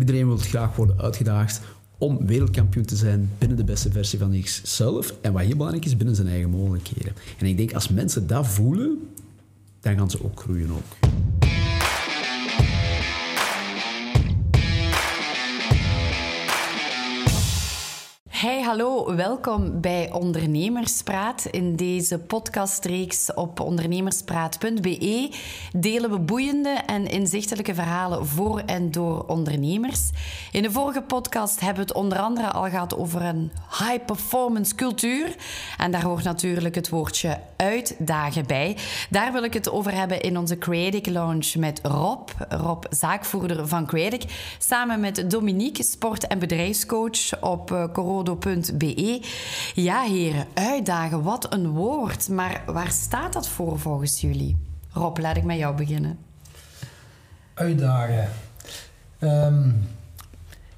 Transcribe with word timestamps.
iedereen 0.00 0.26
wil 0.26 0.36
graag 0.36 0.76
worden 0.76 1.00
uitgedaagd 1.00 1.60
om 1.98 2.26
wereldkampioen 2.26 2.84
te 2.84 2.96
zijn 2.96 3.30
binnen 3.38 3.56
de 3.56 3.64
beste 3.64 3.90
versie 3.90 4.18
van 4.18 4.32
zichzelf. 4.32 5.14
En 5.20 5.32
wat 5.32 5.42
heel 5.42 5.56
belangrijk 5.56 5.84
is, 5.84 5.96
binnen 5.96 6.16
zijn 6.16 6.28
eigen 6.28 6.50
mogelijkheden. 6.50 7.12
En 7.38 7.46
ik 7.46 7.56
denk, 7.56 7.72
als 7.72 7.88
mensen 7.88 8.26
dat 8.26 8.46
voelen, 8.46 9.08
dan 9.80 9.96
gaan 9.96 10.10
ze 10.10 10.24
ook 10.24 10.40
groeien 10.40 10.70
ook. 10.70 11.03
Hey, 18.44 18.62
hallo, 18.62 19.14
welkom 19.14 19.80
bij 19.80 20.12
Ondernemerspraat. 20.12 21.46
In 21.50 21.76
deze 21.76 22.18
podcastreeks 22.18 23.34
op 23.34 23.60
ondernemerspraat.be 23.60 25.30
delen 25.72 26.10
we 26.10 26.18
boeiende 26.18 26.68
en 26.86 27.06
inzichtelijke 27.06 27.74
verhalen 27.74 28.26
voor 28.26 28.62
en 28.66 28.90
door 28.90 29.24
ondernemers. 29.26 30.10
In 30.52 30.62
de 30.62 30.70
vorige 30.70 31.02
podcast 31.02 31.60
hebben 31.60 31.84
we 31.84 31.88
het 31.88 31.98
onder 31.98 32.18
andere 32.18 32.50
al 32.50 32.68
gehad 32.68 32.96
over 32.96 33.22
een 33.22 33.52
high-performance 33.78 34.74
cultuur. 34.74 35.36
En 35.78 35.90
daar 35.90 36.04
hoort 36.04 36.24
natuurlijk 36.24 36.74
het 36.74 36.88
woordje 36.88 37.38
uitdagen 37.56 38.46
bij. 38.46 38.76
Daar 39.10 39.32
wil 39.32 39.42
ik 39.42 39.54
het 39.54 39.70
over 39.70 39.92
hebben 39.92 40.20
in 40.20 40.38
onze 40.38 40.58
Creative 40.58 41.12
Lounge 41.12 41.58
met 41.58 41.80
Rob, 41.82 42.28
Rob, 42.48 42.84
zaakvoerder 42.90 43.68
van 43.68 43.86
Creative, 43.86 44.26
samen 44.58 45.00
met 45.00 45.30
Dominique, 45.30 45.82
sport- 45.82 46.26
en 46.26 46.38
bedrijfscoach 46.38 47.42
op 47.42 47.70
uh, 47.70 47.84
Be. 48.74 49.22
Ja, 49.74 50.02
heren, 50.02 50.46
uitdagen, 50.54 51.22
wat 51.22 51.52
een 51.52 51.68
woord. 51.68 52.28
Maar 52.28 52.62
waar 52.66 52.90
staat 52.90 53.32
dat 53.32 53.48
voor 53.48 53.78
volgens 53.78 54.20
jullie? 54.20 54.56
Rob, 54.92 55.18
laat 55.18 55.36
ik 55.36 55.44
met 55.44 55.58
jou 55.58 55.76
beginnen. 55.76 56.18
Uitdagen. 57.54 58.28
Ehm, 59.18 59.68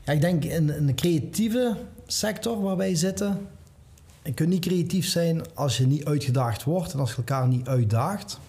ja, 0.04 0.12
ik 0.12 0.20
denk 0.20 0.44
in, 0.44 0.76
in 0.76 0.86
de 0.86 0.94
creatieve 0.94 1.76
sector 2.06 2.62
waar 2.62 2.76
wij 2.76 2.94
zitten. 2.94 3.48
Je 4.22 4.32
kunt 4.32 4.48
niet 4.48 4.66
creatief 4.66 5.06
zijn 5.06 5.42
als 5.54 5.76
je 5.76 5.86
niet 5.86 6.04
uitgedaagd 6.04 6.64
wordt 6.64 6.92
en 6.92 6.98
als 6.98 7.10
je 7.10 7.16
elkaar 7.16 7.48
niet 7.48 7.68
uitdaagt. 7.68 8.40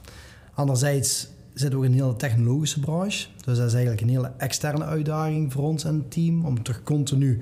Anderzijds 0.54 1.28
zitten 1.54 1.80
we 1.80 1.86
in 1.86 1.92
een 1.92 1.98
hele 1.98 2.16
technologische 2.16 2.80
branche. 2.80 3.28
Dus 3.46 3.58
dat 3.58 3.68
is 3.68 3.74
eigenlijk 3.74 4.02
een 4.02 4.10
hele 4.10 4.32
externe 4.38 4.86
uitdaging 4.86 5.54
voor 5.54 5.64
ons 5.64 5.84
en 5.84 5.94
het 5.96 6.12
team. 6.12 6.46
Om 6.46 6.64
toch 6.64 6.84
continu 6.84 7.42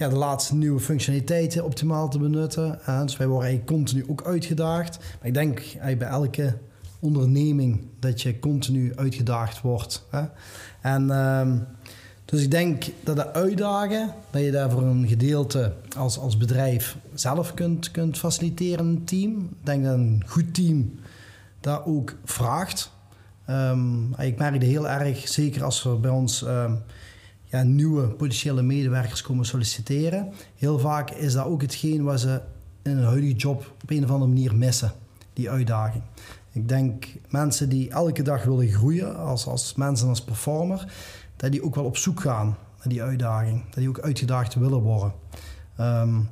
ja, 0.00 0.08
de 0.08 0.16
laatste 0.16 0.54
nieuwe 0.54 0.80
functionaliteiten 0.80 1.64
optimaal 1.64 2.08
te 2.08 2.18
benutten. 2.18 2.78
dus 3.02 3.16
wij 3.16 3.26
worden 3.26 3.64
continu 3.64 4.04
ook 4.08 4.26
uitgedaagd. 4.26 4.98
Maar 4.98 5.28
ik 5.28 5.34
denk 5.34 5.62
bij 5.80 6.08
elke 6.08 6.56
onderneming 6.98 7.86
dat 7.98 8.22
je 8.22 8.38
continu 8.38 8.92
uitgedaagd 8.96 9.60
wordt. 9.60 10.06
Hè. 10.10 10.22
En 10.80 11.10
ehm, 11.10 11.58
dus 12.24 12.42
ik 12.42 12.50
denk 12.50 12.84
dat 13.04 13.16
de 13.16 13.32
uitdagen, 13.32 14.14
dat 14.30 14.42
je 14.42 14.50
daar 14.50 14.70
voor 14.70 14.82
een 14.82 15.08
gedeelte 15.08 15.72
als, 15.96 16.18
als 16.18 16.36
bedrijf 16.36 16.96
zelf 17.14 17.54
kunt, 17.54 17.90
kunt 17.90 18.18
faciliteren 18.18 18.86
een 18.86 19.04
team. 19.04 19.40
Ik 19.40 19.66
denk 19.66 19.84
dat 19.84 19.94
een 19.94 20.22
goed 20.26 20.54
team 20.54 20.94
dat 21.60 21.82
ook 21.84 22.16
vraagt. 22.24 22.90
Um, 23.50 24.14
ik 24.18 24.38
merkte 24.38 24.66
heel 24.66 24.88
erg, 24.88 25.28
zeker 25.28 25.64
als 25.64 25.82
we 25.82 25.90
bij 25.90 26.10
ons 26.10 26.42
um, 26.42 26.82
ja, 27.50 27.62
nieuwe 27.62 28.06
potentiële 28.08 28.62
medewerkers 28.62 29.22
komen 29.22 29.44
solliciteren. 29.44 30.32
Heel 30.56 30.78
vaak 30.78 31.10
is 31.10 31.32
dat 31.32 31.44
ook 31.44 31.62
hetgeen 31.62 32.02
wat 32.02 32.20
ze 32.20 32.40
in 32.82 32.96
een 32.96 33.04
huidige 33.04 33.36
job 33.36 33.74
op 33.82 33.90
een 33.90 34.04
of 34.04 34.10
andere 34.10 34.30
manier 34.30 34.56
missen, 34.56 34.92
die 35.32 35.50
uitdaging. 35.50 36.02
Ik 36.52 36.68
denk 36.68 37.06
mensen 37.28 37.68
die 37.68 37.90
elke 37.90 38.22
dag 38.22 38.44
willen 38.44 38.68
groeien 38.68 39.16
als, 39.16 39.46
als 39.46 39.74
mensen, 39.74 40.08
als 40.08 40.24
performer, 40.24 40.92
dat 41.36 41.50
die 41.50 41.62
ook 41.62 41.74
wel 41.74 41.84
op 41.84 41.96
zoek 41.96 42.20
gaan 42.20 42.46
naar 42.78 42.88
die 42.88 43.02
uitdaging. 43.02 43.64
Dat 43.64 43.74
die 43.74 43.88
ook 43.88 44.00
uitgedaagd 44.00 44.54
willen 44.54 44.80
worden. 44.80 45.12
Um, 45.80 46.28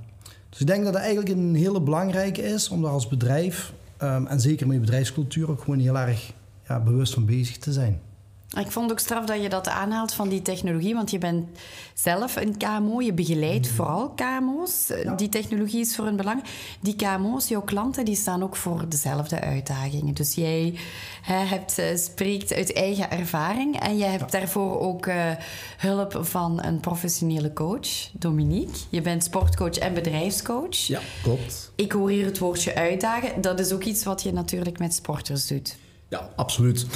dus 0.49 0.61
ik 0.61 0.67
denk 0.67 0.85
dat 0.85 0.93
dat 0.93 1.03
eigenlijk 1.03 1.35
een 1.35 1.55
hele 1.55 1.81
belangrijke 1.81 2.43
is 2.43 2.69
om 2.69 2.83
daar 2.83 2.91
als 2.91 3.09
bedrijf, 3.09 3.73
um, 4.03 4.27
en 4.27 4.41
zeker 4.41 4.67
met 4.67 4.77
je 4.77 4.83
bedrijfscultuur, 4.83 5.51
ook 5.51 5.61
gewoon 5.61 5.79
heel 5.79 5.99
erg 5.99 6.33
ja, 6.69 6.81
bewust 6.81 7.15
van 7.15 7.25
bezig 7.25 7.59
te 7.59 7.73
zijn. 7.73 8.01
Ik 8.57 8.71
vond 8.71 8.91
ook 8.91 8.99
straf 8.99 9.25
dat 9.25 9.43
je 9.43 9.49
dat 9.49 9.69
aanhaalt 9.69 10.13
van 10.13 10.29
die 10.29 10.43
technologie, 10.43 10.95
want 10.95 11.11
je 11.11 11.19
bent 11.19 11.49
zelf 11.95 12.37
een 12.37 12.57
KMO, 12.57 13.01
je 13.01 13.13
begeleidt 13.13 13.69
mm. 13.69 13.75
vooral 13.75 14.09
KMO's. 14.09 14.93
Die 15.17 15.29
technologie 15.29 15.81
is 15.81 15.97
voor 15.97 16.05
hun 16.05 16.17
belang. 16.17 16.43
Die 16.81 16.97
KMO's, 16.97 17.49
jouw 17.49 17.63
klanten, 17.63 18.05
die 18.05 18.17
staan 18.17 18.43
ook 18.43 18.57
voor 18.57 18.89
dezelfde 18.89 19.41
uitdagingen. 19.41 20.15
Dus 20.15 20.35
jij 20.35 20.75
hè, 21.23 21.35
hebt, 21.35 21.79
uh, 21.79 21.85
spreekt 21.97 22.55
uit 22.55 22.73
eigen 22.73 23.11
ervaring 23.11 23.81
en 23.81 23.97
jij 23.97 24.11
hebt 24.11 24.33
daarvoor 24.33 24.81
ook 24.81 25.07
uh, 25.07 25.31
hulp 25.77 26.19
van 26.21 26.63
een 26.63 26.81
professionele 26.81 27.53
coach, 27.53 28.11
Dominique. 28.13 28.79
Je 28.89 29.01
bent 29.01 29.25
sportcoach 29.25 29.79
en 29.79 29.95
bedrijfscoach. 29.95 30.77
Ja, 30.77 31.01
klopt. 31.23 31.73
Ik 31.75 31.93
hoor 31.93 32.11
hier 32.11 32.25
het 32.25 32.39
woordje 32.39 32.75
uitdagen. 32.75 33.41
Dat 33.41 33.61
is 33.61 33.73
ook 33.73 33.85
iets 33.85 34.05
wat 34.05 34.23
je 34.23 34.33
natuurlijk 34.33 34.79
met 34.79 34.95
sporters 34.95 35.47
doet. 35.47 35.77
Ja, 36.09 36.31
absoluut. 36.37 36.87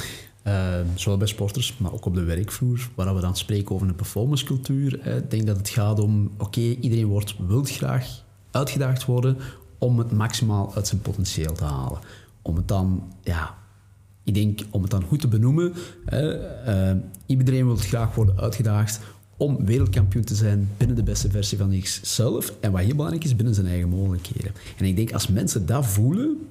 Uh, 0.47 0.75
zowel 0.95 1.17
bij 1.17 1.27
sporters, 1.27 1.77
maar 1.77 1.93
ook 1.93 2.05
op 2.05 2.15
de 2.15 2.23
werkvloer, 2.23 2.89
waar 2.95 3.15
we 3.15 3.21
dan 3.21 3.35
spreken 3.37 3.75
over 3.75 3.87
een 3.87 3.95
performancecultuur. 3.95 5.07
Ik 5.07 5.31
denk 5.31 5.47
dat 5.47 5.57
het 5.57 5.69
gaat 5.69 5.99
om, 5.99 6.31
oké, 6.37 6.59
iedereen 6.59 7.05
wordt, 7.05 7.35
wil 7.47 7.63
graag 7.63 8.23
uitgedaagd 8.51 9.05
worden 9.05 9.37
om 9.77 9.97
het 9.97 10.11
maximaal 10.11 10.75
uit 10.75 10.87
zijn 10.87 11.01
potentieel 11.01 11.53
te 11.53 11.63
halen. 11.63 11.99
Om 12.41 12.55
het 12.55 12.67
dan, 12.67 13.13
ja, 13.21 13.57
ik 14.23 14.33
denk, 14.33 14.61
om 14.69 14.81
het 14.81 14.91
dan 14.91 15.03
goed 15.03 15.19
te 15.19 15.27
benoemen, 15.27 15.73
uh, 16.13 16.91
iedereen 17.25 17.65
wil 17.65 17.75
graag 17.75 18.15
worden 18.15 18.39
uitgedaagd 18.39 18.99
om 19.37 19.65
wereldkampioen 19.65 20.23
te 20.23 20.35
zijn 20.35 20.69
binnen 20.77 20.95
de 20.95 21.03
beste 21.03 21.29
versie 21.29 21.57
van 21.57 21.71
zichzelf. 21.71 22.53
En 22.59 22.71
wat 22.71 22.81
heel 22.81 22.95
belangrijk 22.95 23.23
is, 23.23 23.35
binnen 23.35 23.55
zijn 23.55 23.67
eigen 23.67 23.89
mogelijkheden. 23.89 24.51
En 24.77 24.85
ik 24.85 24.95
denk, 24.95 25.13
als 25.13 25.27
mensen 25.27 25.65
dat 25.65 25.85
voelen, 25.85 26.47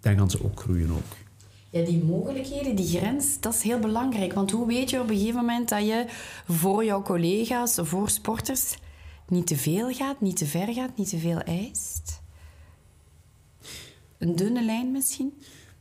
dan 0.00 0.16
gaan 0.16 0.30
ze 0.30 0.44
ook 0.44 0.60
groeien 0.60 0.90
ook. 0.90 1.23
Ja, 1.74 1.84
die 1.84 2.02
mogelijkheden, 2.04 2.76
die 2.76 2.98
grens, 2.98 3.40
dat 3.40 3.54
is 3.54 3.62
heel 3.62 3.78
belangrijk. 3.78 4.32
Want 4.32 4.50
hoe 4.50 4.66
weet 4.66 4.90
je 4.90 5.00
op 5.00 5.08
een 5.08 5.16
gegeven 5.16 5.40
moment 5.40 5.68
dat 5.68 5.86
je 5.86 6.06
voor 6.48 6.84
jouw 6.84 7.02
collega's, 7.02 7.78
voor 7.82 8.08
sporters, 8.08 8.76
niet 9.28 9.46
te 9.46 9.56
veel 9.56 9.92
gaat, 9.92 10.20
niet 10.20 10.36
te 10.36 10.46
ver 10.46 10.72
gaat, 10.72 10.96
niet 10.96 11.08
te 11.08 11.18
veel 11.18 11.38
eist? 11.38 12.20
Een 14.18 14.36
dunne 14.36 14.64
lijn 14.64 14.92
misschien? 14.92 15.32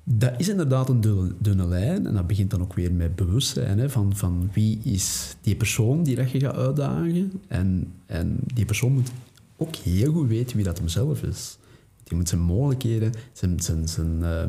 Dat 0.04 0.34
is 0.38 0.50
inderdaad 0.50 0.90
een 0.90 1.02
dunne, 1.40 1.68
lijn. 1.68 2.08
En 2.08 2.14
dat 2.14 2.28
begint 2.28 2.52
dan 2.52 2.62
ook 2.62 2.74
weer 2.74 2.94
met 2.94 3.16
bewustzijn. 3.16 3.80
Hè, 3.80 3.90
van, 3.90 4.16
van 4.16 4.50
wie 4.54 4.80
is 4.84 5.36
die 5.42 5.56
persoon 5.56 6.04
die 6.04 6.16
dat 6.16 6.32
je 6.32 6.40
gaat 6.40 6.56
uitdagen. 6.56 7.42
En, 7.48 7.94
en 8.06 8.40
die 8.54 8.66
persoon 8.66 8.94
moet 8.94 9.12
ook 9.58 9.76
heel 9.76 10.12
goed 10.12 10.28
weten 10.28 10.56
wie 10.56 10.66
dat 10.66 10.78
hemzelf 10.78 11.24
is. 11.24 11.58
Die 12.04 12.18
moet 12.18 12.30
zijn 12.30 12.42
mogelijkheden, 12.42 13.14
zijn, 13.34 13.60
zijn, 13.60 13.88
zijn, 13.88 14.20
uh, 14.22 14.44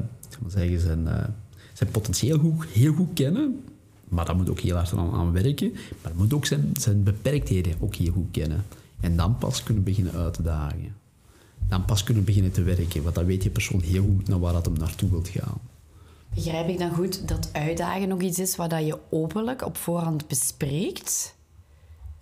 zeggen, 0.47 0.81
zijn, 0.81 1.05
uh, 1.07 1.25
zijn 1.73 1.91
potentieel 1.91 2.39
goed, 2.39 2.65
heel 2.67 2.93
goed 2.93 3.13
kennen. 3.15 3.65
Maar 4.09 4.25
dat 4.25 4.37
moet 4.37 4.51
ook 4.51 4.61
heel 4.61 4.77
hard 4.77 4.93
aan, 4.93 5.33
werken. 5.33 5.73
Maar 5.73 6.13
dat 6.13 6.15
moet 6.15 6.35
ook 6.35 6.47
zijn, 6.47 6.71
zijn 6.81 7.03
beperktheden 7.03 7.75
ook 7.81 7.95
heel 7.95 8.13
goed 8.13 8.31
kennen. 8.31 8.65
En 9.01 9.17
dan 9.17 9.39
pas 9.39 9.63
kunnen 9.63 9.83
beginnen 9.83 10.13
uit 10.13 10.35
te 10.35 10.43
dagen. 10.43 10.95
Dan 11.69 11.85
pas 11.85 12.03
kunnen 12.03 12.25
beginnen 12.25 12.53
te 12.53 12.63
werken. 12.63 13.03
Want 13.03 13.15
dan 13.15 13.25
weet 13.25 13.43
je 13.43 13.51
persoon 13.51 13.81
heel 13.81 14.03
goed 14.03 14.29
naar 14.29 14.41
waar 14.41 14.53
dat 14.53 14.65
hem 14.65 14.79
naartoe 14.79 15.11
wilt 15.11 15.29
gaan. 15.29 15.61
Begrijp 16.35 16.69
ik 16.69 16.79
dan 16.79 16.95
goed 16.95 17.29
dat 17.29 17.49
uitdagen 17.53 18.09
nog 18.09 18.21
iets 18.21 18.39
is 18.39 18.57
wat 18.57 18.71
je 18.71 18.99
openlijk 19.11 19.65
op 19.65 19.77
voorhand 19.77 20.29
bespreekt? 20.29 21.35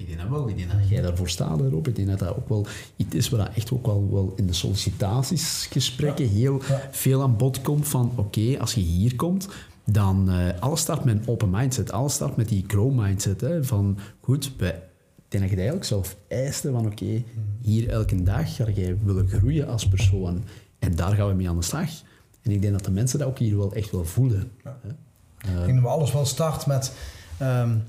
Ik 0.03 0.09
denk 0.09 0.21
dat 0.21 0.29
wel. 0.29 0.49
Ik 0.49 0.57
denk 0.57 0.71
dat 0.71 0.89
jij 0.89 1.03
daarvoor 1.03 1.29
staat, 1.29 1.61
erop. 1.61 1.89
Ik 1.89 1.97
denk 1.97 2.09
dat 2.09 2.19
dat 2.19 2.37
ook 2.37 2.49
wel 2.49 2.67
iets 2.97 3.15
is 3.15 3.29
waar 3.29 3.53
echt 3.55 3.73
ook 3.73 3.87
wel, 3.87 4.09
wel 4.11 4.33
in 4.37 4.47
de 4.47 4.53
sollicitatiesgesprekken 4.53 6.29
heel 6.29 6.61
veel 6.91 7.23
aan 7.23 7.37
bod 7.37 7.61
komt 7.61 7.89
van 7.89 8.13
oké, 8.17 8.59
als 8.59 8.75
je 8.75 8.81
hier 8.81 9.17
komt, 9.17 9.49
dan 9.85 10.31
uh, 10.31 10.49
alles 10.61 10.81
start 10.81 11.05
met 11.05 11.17
een 11.17 11.29
open 11.29 11.51
mindset. 11.51 11.93
Alles 11.93 12.15
start 12.15 12.37
met 12.37 12.49
die 12.49 12.65
grow 12.67 12.93
mindset. 13.01 13.41
Hè, 13.41 13.65
van 13.65 13.99
goed, 14.21 14.53
we, 14.57 14.67
ik 14.67 15.29
denk 15.29 15.43
dat 15.43 15.53
je 15.53 15.57
eigenlijk 15.57 15.85
zelf 15.85 16.17
eist 16.29 16.61
van 16.61 16.87
oké, 16.87 17.23
hier 17.61 17.89
elke 17.89 18.23
dag 18.23 18.57
ga 18.57 18.71
jij 18.71 18.99
willen 19.05 19.29
groeien 19.29 19.69
als 19.69 19.89
persoon. 19.89 20.43
En 20.79 20.97
daar 20.97 21.15
gaan 21.15 21.29
we 21.29 21.35
mee 21.35 21.49
aan 21.49 21.57
de 21.57 21.63
slag. 21.63 21.91
En 22.43 22.51
ik 22.51 22.63
denk 22.63 22.73
dat 22.73 22.85
de 22.85 22.91
mensen 22.91 23.19
dat 23.19 23.29
ook 23.29 23.39
hier 23.39 23.57
wel 23.57 23.75
echt 23.75 23.91
wel 23.91 24.05
voelen. 24.05 24.51
Ja. 24.65 24.79
Ik 25.39 25.65
denk 25.65 25.75
dat 25.75 25.83
we 25.83 25.89
alles 25.89 26.13
wel 26.13 26.27
start 26.27 26.67
met... 26.67 26.93
Um, 27.43 27.83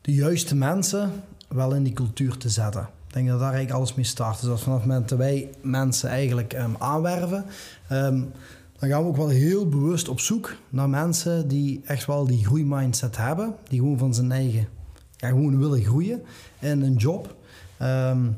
de 0.00 0.14
juiste 0.14 0.54
mensen 0.54 1.10
wel 1.48 1.74
in 1.74 1.82
die 1.82 1.92
cultuur 1.92 2.36
te 2.36 2.48
zetten. 2.48 2.88
Ik 3.06 3.14
denk 3.14 3.28
dat 3.28 3.38
daar 3.38 3.52
eigenlijk 3.52 3.78
alles 3.78 3.94
mee 3.94 4.04
start. 4.04 4.40
Dus 4.40 4.50
als 4.50 4.62
vanaf 4.62 4.78
het 4.78 4.86
moment 4.86 5.08
dat 5.08 5.18
wij 5.18 5.50
mensen 5.60 6.08
eigenlijk 6.08 6.52
um, 6.52 6.74
aanwerven, 6.78 7.44
um, 7.92 8.32
dan 8.78 8.88
gaan 8.88 9.02
we 9.02 9.08
ook 9.08 9.16
wel 9.16 9.28
heel 9.28 9.68
bewust 9.68 10.08
op 10.08 10.20
zoek 10.20 10.56
naar 10.68 10.88
mensen 10.88 11.48
die 11.48 11.80
echt 11.84 12.06
wel 12.06 12.26
die 12.26 12.44
groeimindset 12.44 13.16
hebben. 13.16 13.54
Die 13.68 13.78
gewoon 13.78 13.98
van 13.98 14.14
zijn 14.14 14.32
eigen, 14.32 14.68
ja, 15.16 15.28
gewoon 15.28 15.58
willen 15.58 15.82
groeien 15.82 16.22
in 16.58 16.82
een 16.82 16.96
job. 16.96 17.34
Um, 17.82 18.36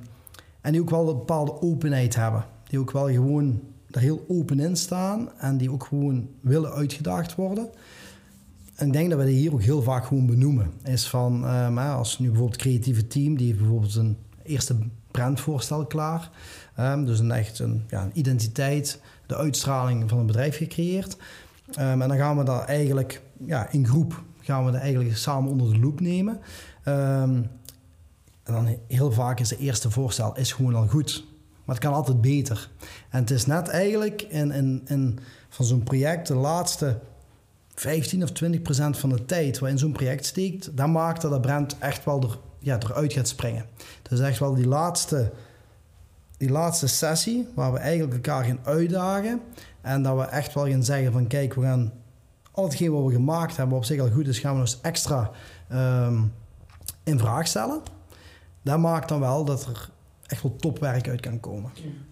en 0.61 0.73
die 0.73 0.81
ook 0.81 0.91
wel 0.91 1.09
een 1.09 1.17
bepaalde 1.19 1.61
openheid 1.61 2.15
hebben. 2.15 2.45
Die 2.69 2.79
ook 2.79 2.91
wel 2.91 3.07
gewoon 3.07 3.61
er 3.91 4.01
heel 4.01 4.25
open 4.29 4.61
in 4.61 4.77
staan 4.77 5.29
en 5.39 5.57
die 5.57 5.73
ook 5.73 5.85
gewoon 5.85 6.29
willen 6.41 6.73
uitgedaagd 6.73 7.35
worden. 7.35 7.69
Ik 8.81 8.93
denk 8.93 9.11
dat 9.11 9.19
we 9.19 9.31
hier 9.31 9.53
ook 9.53 9.63
heel 9.63 9.83
vaak 9.83 10.05
gewoon 10.05 10.27
benoemen. 10.27 10.73
Is 10.85 11.09
van, 11.09 11.55
um, 11.55 11.79
als 11.79 12.19
nu 12.19 12.27
bijvoorbeeld 12.27 12.57
het 12.57 12.67
creatieve 12.67 13.07
team, 13.07 13.37
die 13.37 13.47
heeft 13.47 13.59
bijvoorbeeld 13.59 13.95
een 13.95 14.17
eerste 14.43 14.77
brandvoorstel 15.11 15.87
klaar. 15.87 16.31
Um, 16.81 17.05
dus 17.05 17.19
een 17.19 17.31
echt 17.31 17.59
een, 17.59 17.85
ja, 17.89 18.03
een 18.03 18.19
identiteit, 18.19 19.01
de 19.27 19.37
uitstraling 19.37 20.09
van 20.09 20.19
een 20.19 20.27
bedrijf 20.27 20.57
gecreëerd. 20.57 21.17
Um, 21.79 22.03
en 22.03 22.09
dan 22.09 22.17
gaan 22.17 22.39
we 22.39 22.45
dat 22.45 22.65
eigenlijk 22.65 23.23
ja, 23.47 23.71
in 23.71 23.87
groep 23.87 24.23
gaan 24.41 24.65
we 24.65 24.71
dat 24.71 24.81
eigenlijk 24.81 25.17
samen 25.17 25.51
onder 25.51 25.73
de 25.73 25.79
loep 25.79 26.01
nemen. 26.01 26.41
En 26.83 27.51
dan 28.43 28.77
heel 28.87 29.13
vaak 29.13 29.41
is 29.41 29.49
de 29.49 29.59
eerste 29.59 29.91
voorstel 29.91 30.37
is 30.37 30.53
gewoon 30.53 30.75
al 30.75 30.87
goed. 30.87 31.25
Maar 31.65 31.75
het 31.75 31.85
kan 31.85 31.95
altijd 31.95 32.21
beter. 32.21 32.71
En 33.11 33.21
het 33.21 33.31
is 33.31 33.47
net 33.47 33.69
eigenlijk 33.69 34.23
in, 34.23 34.51
in, 34.51 34.83
in 34.87 35.19
van 35.49 35.65
zo'n 35.65 35.83
project 35.83 36.27
de 36.27 36.35
laatste 36.35 36.99
15 37.81 38.23
of 38.23 38.31
20 38.31 38.63
procent 38.63 38.99
van 38.99 39.09
de 39.09 39.25
tijd 39.25 39.59
waarin 39.59 39.79
zo'n 39.79 39.93
project 39.93 40.27
steekt, 40.27 40.77
dan 40.77 40.93
maakt 40.93 41.23
dat 41.23 41.33
de 41.33 41.41
brand 41.41 41.79
echt 41.79 42.05
wel 42.05 42.23
er, 42.23 42.39
ja, 42.59 42.79
eruit 42.79 43.13
gaat 43.13 43.29
springen. 43.29 43.65
Dus 44.03 44.21
echt 44.21 44.39
wel 44.39 44.55
die 44.55 44.67
laatste, 44.67 45.33
die 46.37 46.51
laatste 46.51 46.87
sessie 46.87 47.49
waar 47.55 47.73
we 47.73 47.79
eigenlijk 47.79 48.15
elkaar 48.15 48.45
gaan 48.45 48.59
uitdagen 48.63 49.41
en 49.81 50.03
dat 50.03 50.17
we 50.17 50.23
echt 50.23 50.55
wel 50.55 50.69
gaan 50.69 50.85
zeggen 50.85 51.13
van 51.13 51.27
kijk, 51.27 51.55
we 51.55 51.63
gaan 51.63 51.93
al 52.51 52.65
hetgeen 52.65 52.93
wat 52.93 53.05
we 53.05 53.13
gemaakt 53.13 53.57
hebben, 53.57 53.75
wat 53.75 53.79
op 53.79 53.85
zich 53.85 54.01
al 54.01 54.11
goed 54.11 54.29
is, 54.29 54.39
gaan 54.39 54.55
we 54.55 54.61
eens 54.61 54.81
extra 54.81 55.31
um, 55.73 56.33
in 57.03 57.19
vraag 57.19 57.47
stellen. 57.47 57.81
Dat 58.63 58.79
maakt 58.79 59.09
dan 59.09 59.21
wel 59.21 59.45
dat 59.45 59.67
er 59.67 59.91
echt 60.31 60.43
wel 60.43 60.57
topwerk 60.57 61.09
uit 61.09 61.21
kan 61.21 61.41
komen. 61.41 61.71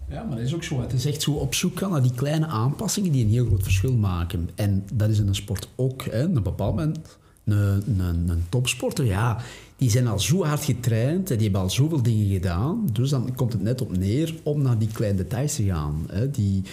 Ja, 0.09 0.23
maar 0.23 0.37
dat 0.37 0.45
is 0.45 0.55
ook 0.55 0.63
zo. 0.63 0.81
Het 0.81 0.93
is 0.93 1.05
echt 1.05 1.21
zo 1.21 1.31
op 1.31 1.53
zoek 1.53 1.79
gaan 1.79 1.91
naar 1.91 2.01
die 2.01 2.13
kleine 2.15 2.45
aanpassingen 2.45 3.11
die 3.11 3.23
een 3.23 3.31
heel 3.31 3.45
groot 3.45 3.63
verschil 3.63 3.93
maken. 3.93 4.49
En 4.55 4.85
dat 4.93 5.09
is 5.09 5.19
in 5.19 5.27
een 5.27 5.35
sport 5.35 5.67
ook. 5.75 6.03
Hè. 6.03 6.23
Op 6.23 6.35
een 6.35 6.43
bepaald 6.43 6.75
moment, 6.75 6.99
een, 7.43 7.99
een, 7.99 8.29
een 8.29 8.43
topsporter, 8.49 9.05
ja, 9.05 9.41
die 9.75 9.89
zijn 9.89 10.07
al 10.07 10.19
zo 10.19 10.43
hard 10.43 10.63
getraind 10.63 11.31
en 11.31 11.35
die 11.35 11.43
hebben 11.43 11.61
al 11.61 11.69
zoveel 11.69 12.01
dingen 12.01 12.27
gedaan. 12.27 12.89
Dus 12.91 13.09
dan 13.09 13.35
komt 13.35 13.53
het 13.53 13.61
net 13.61 13.81
op 13.81 13.97
neer 13.97 14.35
om 14.43 14.61
naar 14.61 14.77
die 14.77 14.91
kleine 14.91 15.17
details 15.17 15.55
te 15.55 15.63
gaan. 15.63 16.05
Hè, 16.11 16.31
die, 16.31 16.63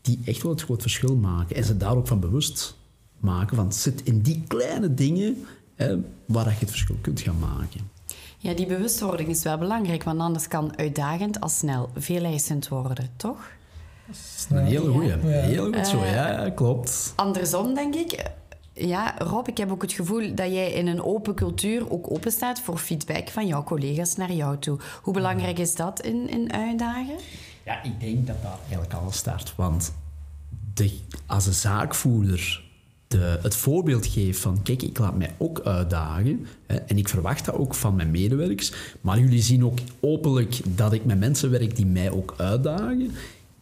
die 0.00 0.18
echt 0.24 0.42
wel 0.42 0.52
het 0.52 0.62
groot 0.62 0.82
verschil 0.82 1.16
maken. 1.16 1.56
En 1.56 1.64
ze 1.64 1.76
daar 1.76 1.96
ook 1.96 2.06
van 2.06 2.20
bewust 2.20 2.76
maken. 3.20 3.56
Want 3.56 3.72
het 3.72 3.82
zit 3.82 4.02
in 4.02 4.20
die 4.20 4.42
kleine 4.46 4.94
dingen 4.94 5.36
hè, 5.74 5.96
waar 6.26 6.48
je 6.48 6.56
het 6.58 6.70
verschil 6.70 6.96
kunt 7.00 7.20
gaan 7.20 7.38
maken. 7.38 7.80
Ja, 8.44 8.54
die 8.54 8.66
bewustwording 8.66 9.28
is 9.28 9.42
wel 9.42 9.58
belangrijk, 9.58 10.02
want 10.02 10.20
anders 10.20 10.48
kan 10.48 10.76
uitdagend 10.78 11.40
al 11.40 11.48
snel 11.48 11.90
veel 11.94 12.24
eisend 12.24 12.68
worden, 12.68 13.08
toch? 13.16 13.50
Een 14.50 14.64
hele 14.64 14.90
goeie. 14.90 15.08
Ja. 15.08 15.16
Heel 15.18 15.72
goed 15.72 15.86
zo, 15.86 16.04
ja, 16.04 16.50
klopt. 16.50 17.12
Andersom, 17.16 17.74
denk 17.74 17.94
ik. 17.94 18.30
Ja, 18.72 19.14
Rob, 19.18 19.48
ik 19.48 19.58
heb 19.58 19.70
ook 19.70 19.82
het 19.82 19.92
gevoel 19.92 20.34
dat 20.34 20.52
jij 20.52 20.72
in 20.72 20.86
een 20.86 21.02
open 21.02 21.34
cultuur 21.34 21.90
ook 21.90 22.10
open 22.10 22.32
staat 22.32 22.60
voor 22.60 22.78
feedback 22.78 23.28
van 23.28 23.46
jouw 23.46 23.64
collega's 23.64 24.16
naar 24.16 24.32
jou 24.32 24.58
toe. 24.58 24.78
Hoe 25.02 25.14
belangrijk 25.14 25.58
is 25.58 25.74
dat 25.74 26.00
in, 26.00 26.28
in 26.28 26.52
uitdagen? 26.52 27.16
Ja, 27.64 27.82
ik 27.82 28.00
denk 28.00 28.26
dat 28.26 28.42
daar 28.42 28.58
eigenlijk 28.60 28.92
alles 28.92 29.16
start. 29.16 29.54
Want 29.56 29.94
de, 30.74 30.98
als 31.26 31.46
een 31.46 31.52
zaakvoerder 31.52 32.64
de, 33.18 33.38
het 33.42 33.56
voorbeeld 33.56 34.06
geef 34.06 34.40
van 34.40 34.62
kijk, 34.62 34.82
ik 34.82 34.98
laat 34.98 35.16
mij 35.16 35.34
ook 35.38 35.60
uitdagen 35.60 36.46
hè, 36.66 36.76
en 36.76 36.98
ik 36.98 37.08
verwacht 37.08 37.44
dat 37.44 37.54
ook 37.54 37.74
van 37.74 37.94
mijn 37.94 38.10
medewerkers, 38.10 38.72
maar 39.00 39.18
jullie 39.18 39.42
zien 39.42 39.64
ook 39.64 39.78
openlijk 40.00 40.60
dat 40.76 40.92
ik 40.92 41.04
met 41.04 41.18
mensen 41.18 41.50
werk 41.50 41.76
die 41.76 41.86
mij 41.86 42.10
ook 42.10 42.34
uitdagen, 42.36 43.10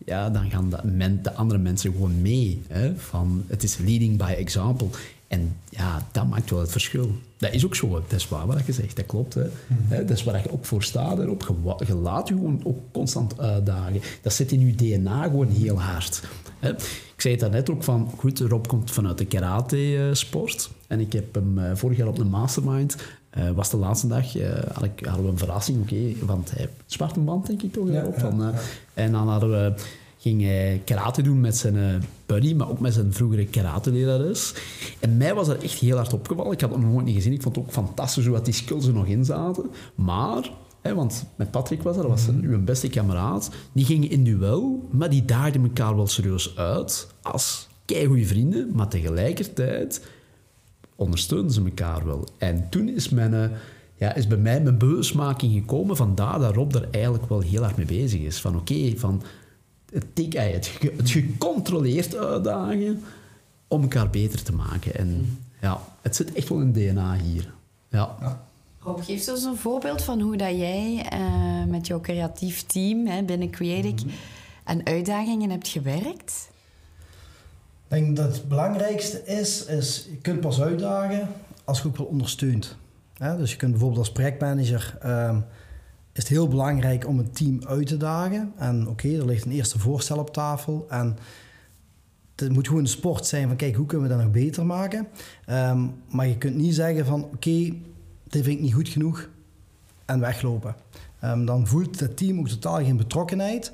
ja, 0.04 0.30
dan 0.30 0.50
gaan 0.50 0.70
de, 0.70 0.78
men, 0.84 1.22
de 1.22 1.32
andere 1.34 1.60
mensen 1.60 1.92
gewoon 1.92 2.22
mee. 2.22 2.62
Hè, 2.68 2.96
van, 2.96 3.44
het 3.46 3.62
is 3.62 3.76
leading 3.76 4.18
by 4.18 4.34
example. 4.36 4.88
En 5.32 5.56
ja, 5.68 6.06
dat 6.12 6.26
maakt 6.26 6.50
wel 6.50 6.60
het 6.60 6.70
verschil. 6.70 7.10
Dat 7.36 7.52
is 7.52 7.64
ook 7.64 7.74
zo, 7.74 7.88
dat 7.88 8.18
is 8.18 8.28
waar 8.28 8.46
wat 8.46 8.66
je 8.66 8.72
zegt, 8.72 8.96
dat 8.96 9.06
klopt. 9.06 9.34
Hè. 9.34 9.42
Mm 9.42 10.06
Dat 10.06 10.10
is 10.10 10.24
waar 10.24 10.42
je 10.42 10.52
ook 10.52 10.64
voor 10.64 10.82
staat 10.82 11.18
en 11.18 11.30
op. 11.30 11.54
Je 11.86 11.94
laat 11.94 12.28
je 12.28 12.34
gewoon 12.34 12.60
ook 12.64 12.78
constant 12.92 13.40
uitdagen. 13.40 14.00
Dat 14.22 14.32
zit 14.32 14.52
in 14.52 14.66
je 14.66 14.74
DNA 14.74 15.22
gewoon 15.22 15.48
heel 15.48 15.80
hard. 15.80 16.22
Hè. 16.58 16.70
Ik 17.14 17.20
zei 17.20 17.34
het 17.34 17.42
daarnet 17.42 17.70
ook 17.70 17.84
van, 17.84 18.10
goed, 18.16 18.38
Rob 18.40 18.66
komt 18.66 18.90
vanuit 18.90 19.18
de 19.18 19.26
karate-sport. 19.26 20.70
En 20.86 21.00
ik 21.00 21.12
heb 21.12 21.34
hem 21.34 21.58
uh, 21.58 21.70
vorig 21.74 21.96
jaar 21.96 22.08
op 22.08 22.16
de 22.16 22.24
mastermind, 22.24 22.96
uh, 23.38 23.50
was 23.50 23.70
de 23.70 23.76
laatste 23.76 24.06
dag, 24.06 24.36
uh, 24.36 24.50
had 24.72 24.84
ik, 24.84 25.04
hadden 25.04 25.24
we 25.24 25.30
een 25.30 25.38
verrassing, 25.38 25.82
oké, 25.82 25.94
okay, 25.94 26.16
want 26.26 26.50
hij 26.50 26.68
zwart 26.86 27.16
een 27.16 27.24
band, 27.24 27.46
denk 27.46 27.62
ik 27.62 27.72
toch, 27.72 27.88
ja, 27.90 28.06
van, 28.16 28.36
ja, 28.38 28.48
ja. 28.48 28.60
En 28.94 29.12
dan 29.12 29.28
hadden 29.28 29.50
we 29.50 29.74
ging 30.22 30.42
hij 30.42 30.82
karate 30.84 31.22
doen 31.22 31.40
met 31.40 31.56
zijn 31.56 32.02
buddy, 32.26 32.54
maar 32.54 32.70
ook 32.70 32.80
met 32.80 32.94
zijn 32.94 33.12
vroegere 33.12 33.46
karatelerares. 33.46 34.54
En 35.00 35.16
mij 35.16 35.34
was 35.34 35.46
dat 35.46 35.62
echt 35.62 35.78
heel 35.78 35.96
hard 35.96 36.12
opgevallen. 36.12 36.52
Ik 36.52 36.60
had 36.60 36.70
het 36.70 36.80
nog 36.80 36.92
nooit 36.92 37.04
niet 37.04 37.14
gezien. 37.14 37.32
Ik 37.32 37.42
vond 37.42 37.56
het 37.56 37.64
ook 37.64 37.72
fantastisch 37.72 38.24
hoe 38.24 38.34
dat 38.34 38.44
die 38.44 38.54
skills 38.54 38.86
er 38.86 38.92
nog 38.92 39.06
in 39.06 39.24
zaten. 39.24 39.70
Maar, 39.94 40.50
hè, 40.80 40.94
want 40.94 41.24
met 41.36 41.50
Patrick 41.50 41.82
was 41.82 41.94
dat, 41.94 42.02
dat 42.02 42.12
was 42.12 42.26
een, 42.26 42.42
uw 42.42 42.64
beste 42.64 42.88
kameraad. 42.88 43.50
Die 43.72 43.84
gingen 43.84 44.10
in 44.10 44.24
duel, 44.24 44.88
maar 44.90 45.10
die 45.10 45.24
daagden 45.24 45.62
elkaar 45.62 45.96
wel 45.96 46.06
serieus 46.06 46.56
uit. 46.56 47.06
Als 47.22 47.68
keigoede 47.84 48.26
vrienden, 48.26 48.70
maar 48.72 48.88
tegelijkertijd 48.88 50.06
ondersteunden 50.96 51.52
ze 51.52 51.64
elkaar 51.64 52.06
wel. 52.06 52.28
En 52.38 52.66
toen 52.70 52.88
is 52.88 53.08
mijn 53.08 53.50
ja, 53.96 54.14
is 54.14 54.26
bij 54.26 54.38
mij 54.38 54.60
mijn 54.60 54.78
bewustmaking 54.78 55.52
gekomen 55.52 55.96
van 55.96 56.14
daar 56.14 56.38
dat 56.38 56.54
Rob 56.54 56.74
er 56.74 56.88
eigenlijk 56.90 57.28
wel 57.28 57.40
heel 57.40 57.62
hard 57.62 57.76
mee 57.76 57.86
bezig 57.86 58.20
is. 58.20 58.40
Van 58.40 58.56
oké, 58.56 58.72
okay, 58.72 58.96
van 58.96 59.22
het, 59.92 60.04
het, 60.14 60.70
het 60.96 61.10
gecontroleerd 61.10 62.16
uitdagen 62.16 63.02
om 63.68 63.82
elkaar 63.82 64.10
beter 64.10 64.42
te 64.42 64.52
maken. 64.52 64.94
En 64.94 65.38
ja, 65.60 65.80
het 66.02 66.16
zit 66.16 66.32
echt 66.32 66.48
wel 66.48 66.60
in 66.60 66.72
DNA 66.72 67.14
hier. 67.14 67.52
Ja. 67.88 68.16
ja. 68.20 68.44
Rob, 68.78 69.02
geef 69.02 69.28
ons 69.28 69.44
een 69.44 69.56
voorbeeld 69.56 70.02
van 70.02 70.20
hoe 70.20 70.36
dat 70.36 70.56
jij 70.56 71.06
uh, 71.12 71.64
met 71.64 71.86
jouw 71.86 72.00
creatief 72.00 72.62
team 72.62 73.06
hè, 73.06 73.22
binnen 73.22 73.50
Creatic 73.50 74.02
mm 74.02 74.08
-hmm. 74.08 74.18
aan 74.64 74.86
uitdagingen 74.86 75.50
hebt 75.50 75.68
gewerkt. 75.68 76.50
Ik 77.88 77.98
denk 77.98 78.16
dat 78.16 78.36
het 78.36 78.48
belangrijkste 78.48 79.24
is, 79.24 79.64
is 79.64 80.06
je 80.10 80.16
kunt 80.16 80.40
pas 80.40 80.60
uitdagen 80.60 81.28
als 81.64 81.82
je 81.82 81.88
ook 81.88 81.96
wel 81.96 82.06
ondersteunt. 82.06 82.76
Ja, 83.14 83.36
dus 83.36 83.50
je 83.50 83.56
kunt 83.56 83.70
bijvoorbeeld 83.70 84.00
als 84.00 84.12
projectmanager... 84.12 84.98
Uh, 85.04 85.36
is 86.12 86.22
het 86.22 86.28
heel 86.28 86.48
belangrijk 86.48 87.06
om 87.06 87.18
een 87.18 87.32
team 87.32 87.60
uit 87.66 87.86
te 87.86 87.96
dagen. 87.96 88.52
En 88.56 88.88
oké, 88.88 89.08
er 89.08 89.26
ligt 89.26 89.44
een 89.44 89.52
eerste 89.52 89.78
voorstel 89.78 90.18
op 90.18 90.32
tafel. 90.32 90.86
En 90.88 91.16
het 92.34 92.52
moet 92.52 92.66
gewoon 92.66 92.82
een 92.82 92.88
sport 92.88 93.26
zijn 93.26 93.48
van 93.48 93.56
kijk, 93.56 93.74
hoe 93.74 93.86
kunnen 93.86 94.08
we 94.08 94.14
dat 94.14 94.22
nog 94.22 94.32
beter 94.32 94.66
maken? 94.66 95.06
Um, 95.50 95.94
maar 96.08 96.28
je 96.28 96.38
kunt 96.38 96.56
niet 96.56 96.74
zeggen 96.74 97.06
van 97.06 97.24
oké, 97.24 97.34
okay, 97.34 97.82
dit 98.28 98.44
vind 98.44 98.56
ik 98.56 98.60
niet 98.60 98.74
goed 98.74 98.88
genoeg 98.88 99.28
en 100.04 100.20
weglopen. 100.20 100.74
Um, 101.24 101.44
dan 101.44 101.66
voelt 101.66 102.00
het 102.00 102.16
team 102.16 102.38
ook 102.38 102.48
totaal 102.48 102.76
geen 102.76 102.96
betrokkenheid. 102.96 103.72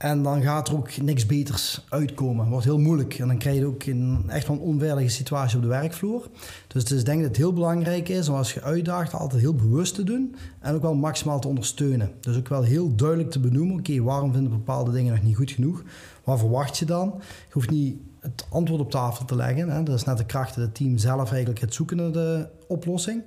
En 0.00 0.22
dan 0.22 0.42
gaat 0.42 0.68
er 0.68 0.74
ook 0.74 0.96
niks 0.96 1.26
beters 1.26 1.84
uitkomen. 1.88 2.40
Het 2.40 2.50
wordt 2.50 2.64
heel 2.64 2.78
moeilijk. 2.78 3.18
En 3.18 3.26
dan 3.26 3.38
krijg 3.38 3.56
je 3.56 3.66
ook 3.66 3.84
een, 3.84 4.24
echt 4.26 4.46
wel 4.46 4.56
een 4.56 4.62
onveilige 4.62 5.08
situatie 5.08 5.56
op 5.56 5.62
de 5.62 5.68
werkvloer. 5.68 6.28
Dus, 6.66 6.84
ik 6.84 7.04
denk 7.04 7.18
dat 7.18 7.28
het 7.28 7.36
heel 7.36 7.52
belangrijk 7.52 8.08
is 8.08 8.28
om 8.28 8.34
als 8.34 8.54
je 8.54 8.62
uitdaagt 8.62 9.14
altijd 9.14 9.40
heel 9.40 9.54
bewust 9.54 9.94
te 9.94 10.04
doen. 10.04 10.36
En 10.60 10.74
ook 10.74 10.82
wel 10.82 10.94
maximaal 10.94 11.40
te 11.40 11.48
ondersteunen. 11.48 12.10
Dus 12.20 12.36
ook 12.36 12.48
wel 12.48 12.62
heel 12.62 12.94
duidelijk 12.94 13.30
te 13.30 13.40
benoemen. 13.40 13.78
Oké, 13.78 14.02
waarom 14.02 14.32
vinden 14.32 14.50
bepaalde 14.50 14.92
dingen 14.92 15.14
nog 15.14 15.22
niet 15.22 15.36
goed 15.36 15.50
genoeg? 15.50 15.82
Wat 16.24 16.38
verwacht 16.38 16.78
je 16.78 16.84
dan? 16.84 17.14
Je 17.16 17.52
hoeft 17.52 17.70
niet 17.70 17.96
het 18.20 18.46
antwoord 18.48 18.80
op 18.80 18.90
tafel 18.90 19.24
te 19.24 19.36
leggen. 19.36 19.68
Hè. 19.68 19.82
Dat 19.82 19.94
is 19.94 20.04
net 20.04 20.18
de 20.18 20.26
kracht 20.26 20.54
dat 20.54 20.64
het 20.64 20.74
team 20.74 20.98
zelf 20.98 21.30
eigenlijk 21.30 21.60
het 21.60 21.74
zoeken 21.74 21.96
naar 21.96 22.12
de 22.12 22.48
oplossing. 22.68 23.22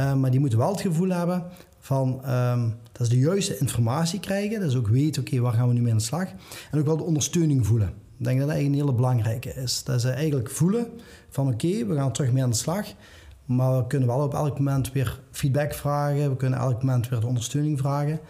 Uh, 0.00 0.14
maar 0.14 0.30
die 0.30 0.40
moeten 0.40 0.58
wel 0.58 0.70
het 0.70 0.80
gevoel 0.80 1.08
hebben 1.08 1.44
van 1.78 2.30
um, 2.30 2.74
dat 2.96 3.06
ze 3.06 3.12
de 3.12 3.18
juiste 3.18 3.58
informatie 3.58 4.20
krijgen. 4.20 4.60
Dat 4.60 4.70
ze 4.70 4.78
ook 4.78 4.88
weten, 4.88 5.22
oké, 5.22 5.40
waar 5.40 5.52
gaan 5.52 5.68
we 5.68 5.74
nu 5.74 5.80
mee 5.80 5.92
aan 5.92 5.98
de 5.98 6.04
slag? 6.04 6.28
En 6.70 6.78
ook 6.78 6.86
wel 6.86 6.96
de 6.96 7.02
ondersteuning 7.02 7.66
voelen. 7.66 7.88
Ik 8.18 8.24
denk 8.24 8.38
dat 8.38 8.48
dat 8.48 8.56
een 8.56 8.74
hele 8.74 8.92
belangrijke 8.92 9.54
is. 9.54 9.82
Dat 9.84 10.00
ze 10.00 10.10
eigenlijk 10.10 10.50
voelen 10.50 10.86
van 11.30 11.48
oké, 11.48 11.86
we 11.86 11.94
gaan 11.94 12.12
terug 12.12 12.32
mee 12.32 12.42
aan 12.42 12.50
de 12.50 12.56
slag. 12.56 12.86
Maar 13.44 13.76
we 13.76 13.86
kunnen 13.86 14.08
wel 14.08 14.22
op 14.22 14.34
elk 14.34 14.58
moment 14.58 14.92
weer 14.92 15.20
feedback 15.30 15.74
vragen. 15.74 16.30
We 16.30 16.36
kunnen 16.36 16.58
elk 16.58 16.82
moment 16.82 17.08
weer 17.08 17.20
de 17.20 17.26
ondersteuning 17.26 17.78
vragen. 17.78 18.20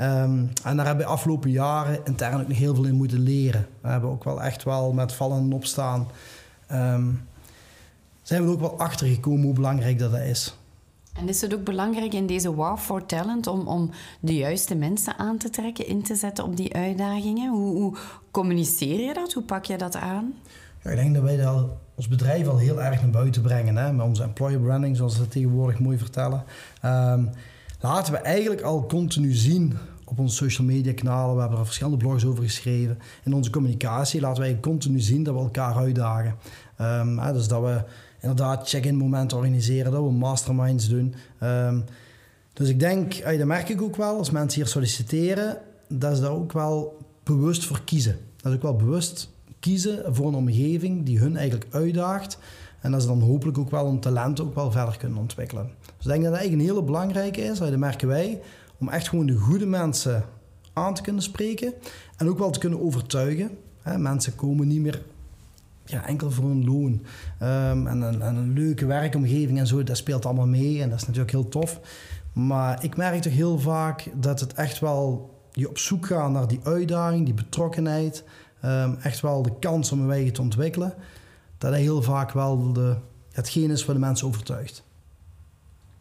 Um, 0.00 0.50
en 0.64 0.76
daar 0.76 0.86
hebben 0.86 1.06
we 1.06 1.12
afgelopen 1.12 1.50
jaren 1.50 1.98
intern 2.04 2.40
ook 2.40 2.48
nog 2.48 2.58
heel 2.58 2.74
veel 2.74 2.84
in 2.84 2.94
moeten 2.94 3.20
leren. 3.20 3.66
We 3.80 3.88
hebben 3.88 4.10
ook 4.10 4.24
wel 4.24 4.42
echt 4.42 4.62
wel 4.62 4.92
met 4.92 5.12
vallen 5.12 5.38
en 5.38 5.52
opstaan... 5.52 6.08
Um, 6.72 7.20
zijn 8.22 8.42
we 8.42 8.48
er 8.48 8.54
ook 8.54 8.60
wel 8.60 8.78
achter 8.78 9.06
gekomen 9.06 9.44
hoe 9.44 9.54
belangrijk 9.54 9.98
dat 9.98 10.14
is. 10.14 10.56
En 11.18 11.28
is 11.28 11.40
het 11.40 11.54
ook 11.54 11.64
belangrijk 11.64 12.14
in 12.14 12.26
deze 12.26 12.54
War 12.54 12.78
for 12.78 13.06
Talent 13.06 13.46
om, 13.46 13.66
om 13.66 13.90
de 14.20 14.34
juiste 14.34 14.74
mensen 14.74 15.18
aan 15.18 15.38
te 15.38 15.50
trekken, 15.50 15.86
in 15.86 16.02
te 16.02 16.14
zetten 16.14 16.44
op 16.44 16.56
die 16.56 16.74
uitdagingen? 16.74 17.50
Hoe, 17.50 17.76
hoe 17.76 17.96
communiceer 18.30 19.00
je 19.00 19.14
dat? 19.14 19.32
Hoe 19.32 19.42
pak 19.42 19.64
je 19.64 19.78
dat 19.78 19.96
aan? 19.96 20.34
Ja, 20.82 20.90
ik 20.90 20.96
denk 20.96 21.14
dat 21.14 21.22
wij 21.22 21.36
dat 21.36 21.66
als 21.96 22.08
bedrijf 22.08 22.48
al 22.48 22.58
heel 22.58 22.82
erg 22.82 23.00
naar 23.02 23.10
buiten 23.10 23.42
brengen. 23.42 23.76
Hè? 23.76 23.92
Met 23.92 24.06
onze 24.06 24.22
employer 24.22 24.60
branding, 24.60 24.96
zoals 24.96 25.12
ze 25.12 25.18
dat 25.18 25.30
tegenwoordig 25.30 25.78
mooi 25.78 25.98
vertellen. 25.98 26.44
Um, 26.84 27.30
laten 27.80 28.12
we 28.12 28.18
eigenlijk 28.18 28.62
al 28.62 28.86
continu 28.86 29.32
zien 29.32 29.76
op 30.04 30.18
onze 30.18 30.36
social 30.36 30.66
media 30.66 30.92
kanalen. 30.92 31.34
We 31.34 31.40
hebben 31.40 31.58
er 31.58 31.64
verschillende 31.64 31.98
blogs 31.98 32.24
over 32.24 32.42
geschreven. 32.42 32.98
In 33.24 33.34
onze 33.34 33.50
communicatie 33.50 34.20
laten 34.20 34.42
wij 34.42 34.60
continu 34.60 35.00
zien 35.00 35.22
dat 35.22 35.34
we 35.34 35.40
elkaar 35.40 35.76
uitdagen. 35.76 36.34
Um, 36.80 37.18
hè, 37.18 37.32
dus 37.32 37.48
dat 37.48 37.62
we 37.62 37.84
inderdaad 38.24 38.68
check-in 38.68 38.96
momenten 38.96 39.36
organiseren, 39.36 39.92
dat 39.92 40.02
we 40.02 40.12
masterminds 40.12 40.88
doen. 40.88 41.14
Ehm, 41.38 41.80
dus 42.52 42.68
ik 42.68 42.80
denk, 42.80 43.38
dat 43.38 43.46
merk 43.46 43.68
ik 43.68 43.82
ook 43.82 43.96
wel, 43.96 44.16
als 44.16 44.30
mensen 44.30 44.60
hier 44.60 44.70
solliciteren, 44.70 45.58
dat 45.88 46.16
ze 46.16 46.22
daar 46.22 46.30
ook 46.30 46.52
wel 46.52 46.98
bewust 47.22 47.64
voor 47.64 47.80
kiezen. 47.84 48.18
Dat 48.36 48.50
ze 48.52 48.56
ook 48.56 48.62
wel 48.62 48.76
bewust 48.76 49.30
kiezen 49.60 50.14
voor 50.14 50.26
een 50.26 50.34
omgeving 50.34 51.04
die 51.04 51.18
hun 51.18 51.36
eigenlijk 51.36 51.74
uitdaagt. 51.74 52.38
En 52.80 52.90
dat 52.90 53.02
ze 53.02 53.08
dan 53.08 53.20
hopelijk 53.20 53.58
ook 53.58 53.70
wel 53.70 53.86
hun 53.86 54.00
talent 54.00 54.40
ook 54.40 54.54
wel 54.54 54.70
verder 54.70 54.96
kunnen 54.96 55.18
ontwikkelen. 55.18 55.70
Dus 55.80 56.06
ik 56.06 56.10
denk 56.10 56.22
dat 56.22 56.32
dat 56.32 56.40
eigenlijk 56.40 56.62
een 56.62 56.74
hele 56.74 56.86
belangrijke 56.86 57.40
is, 57.40 57.58
dat 57.58 57.76
merken 57.76 58.08
wij, 58.08 58.40
om 58.78 58.88
echt 58.88 59.08
gewoon 59.08 59.26
de 59.26 59.36
goede 59.36 59.66
mensen 59.66 60.24
aan 60.72 60.94
te 60.94 61.02
kunnen 61.02 61.22
spreken 61.22 61.72
en 62.16 62.28
ook 62.28 62.38
wel 62.38 62.50
te 62.50 62.58
kunnen 62.58 62.80
overtuigen. 62.80 63.50
mensen 63.96 64.34
komen 64.34 64.68
niet 64.68 64.80
meer 64.80 65.02
ja, 65.84 66.06
enkel 66.06 66.30
voor 66.30 66.50
een 66.50 66.64
loon. 66.64 67.02
Ehm, 67.38 67.86
en, 67.86 68.00
een, 68.00 68.22
en, 68.22 68.36
een, 68.36 68.52
leuke 68.52 68.86
werkomgeving 68.86 69.58
en 69.58 69.66
zo, 69.66 69.82
dat 69.82 69.96
speelt 69.96 70.26
allemaal 70.26 70.46
mee 70.46 70.82
en 70.82 70.88
dat 70.88 70.98
is 70.98 71.06
natuurlijk 71.06 71.32
heel 71.32 71.48
tof. 71.48 71.80
Maar 72.32 72.84
ik 72.84 72.96
merk 72.96 73.22
toch 73.22 73.32
heel 73.32 73.58
vaak 73.58 74.10
dat 74.14 74.40
het 74.40 74.52
echt 74.54 74.78
wel 74.78 75.32
je 75.52 75.68
op 75.68 75.78
zoek 75.78 76.06
gaat 76.06 76.30
naar 76.30 76.48
die 76.48 76.60
uitdaging, 76.62 77.24
die 77.24 77.34
betrokkenheid, 77.34 78.24
um, 78.64 78.96
echt 79.02 79.20
wel 79.20 79.42
de 79.42 79.58
kans 79.58 79.92
om 79.92 80.00
een 80.00 80.10
eigen 80.10 80.32
te 80.32 80.40
ontwikkelen, 80.40 80.94
dat 81.58 81.70
dat 81.70 81.80
heel 81.80 82.02
vaak 82.02 82.30
wel 82.30 82.72
de, 82.72 82.96
hetgeen 83.32 83.70
is 83.70 83.84
wat 83.84 83.94
de 83.94 84.00
mensen 84.00 84.26
overtuigt. 84.26 84.82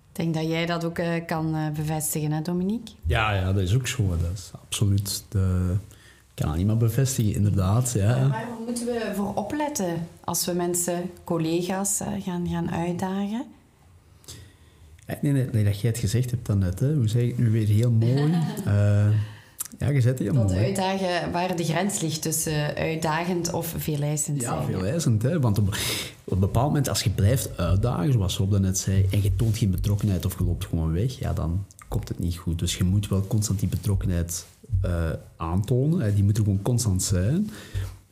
Ik 0.10 0.20
denk 0.20 0.34
dat 0.34 0.44
jij 0.44 0.66
dat 0.66 0.86
ook 0.86 1.00
uh, 1.00 1.26
kan 1.26 1.56
uh, 1.56 1.70
bevestigen, 1.70 2.32
hè, 2.32 2.42
Dominique? 2.42 2.96
Ja, 3.06 3.34
ja, 3.34 3.54
dat 3.54 3.62
is 3.62 3.76
ook 3.76 3.88
zo. 3.88 4.08
Dat 4.08 4.32
is 4.34 4.52
absoluut 4.62 5.24
de... 5.30 5.76
Ik 6.36 6.42
kan 6.42 6.48
dat 6.48 6.58
niet 6.58 6.68
meer 6.68 6.78
bevestigen, 6.78 7.34
inderdaad. 7.34 7.92
Ja. 7.92 8.20
Maar 8.20 8.30
waar 8.30 8.48
moeten 8.66 8.86
we 8.86 9.12
voor 9.16 9.34
opletten 9.34 10.08
als 10.24 10.46
we 10.46 10.54
mensen, 10.54 11.12
collega's, 11.24 12.02
uh, 12.02 12.08
gaan, 12.24 12.48
gaan 12.48 12.72
uitdagen? 12.72 13.46
Nee, 15.22 15.32
nee, 15.32 15.46
nee, 15.52 15.64
dat 15.64 15.80
jij 15.80 15.90
het 15.90 16.00
gezegd 16.00 16.32
hebt 16.32 16.46
dan 16.46 16.58
net. 16.58 16.80
Hè. 16.80 16.94
Hoe 16.94 17.08
zeg 17.08 17.22
ik 17.22 17.30
het 17.30 17.38
nu 17.38 17.50
weer 17.50 17.68
heel 17.68 17.92
mooi? 17.92 18.32
Ja, 19.84 19.90
je 19.90 20.02
zet 20.02 20.20
heel 20.20 20.34
mooi. 20.34 20.58
uitdagen 20.58 21.32
waar 21.32 21.56
de 21.56 21.64
grens 21.64 22.00
ligt 22.00 22.22
tussen 22.22 22.76
uitdagend 22.76 23.54
of 23.54 23.74
veelijzend 23.78 24.42
zijn. 24.42 24.54
Ja, 24.54 24.64
veelijzend. 24.64 25.22
Hè? 25.22 25.40
Want 25.40 25.58
op, 25.58 25.68
een 26.26 26.40
bepaald 26.40 26.68
moment, 26.68 26.90
als 26.90 27.04
je 27.04 27.10
blijft 27.10 27.58
uitdagen, 27.58 28.12
zoals 28.12 28.38
Rob 28.38 28.58
net 28.58 28.78
zei, 28.78 29.06
en 29.12 29.24
je 29.24 29.36
toont 29.36 29.58
geen 29.58 29.72
betrokkenheid 29.72 30.26
of 30.26 30.38
je 30.38 30.44
loopt 30.44 30.66
gewoon 30.66 30.94
weg, 30.94 31.20
ja, 31.20 31.34
dan 31.34 31.66
komt 31.88 32.08
het 32.08 32.20
niet 32.20 32.38
goed. 32.38 32.60
Dus 32.60 32.76
je 32.76 32.84
moet 32.84 33.08
wel 33.08 33.28
constant 33.28 33.60
die 33.60 33.70
betrokkenheid 33.70 34.46
uh, 34.86 35.10
aantonen. 35.38 36.16
Die 36.16 36.24
moet 36.24 36.38
er 36.38 36.44
gewoon 36.44 36.62
constant 36.62 37.04
zijn. 37.04 37.50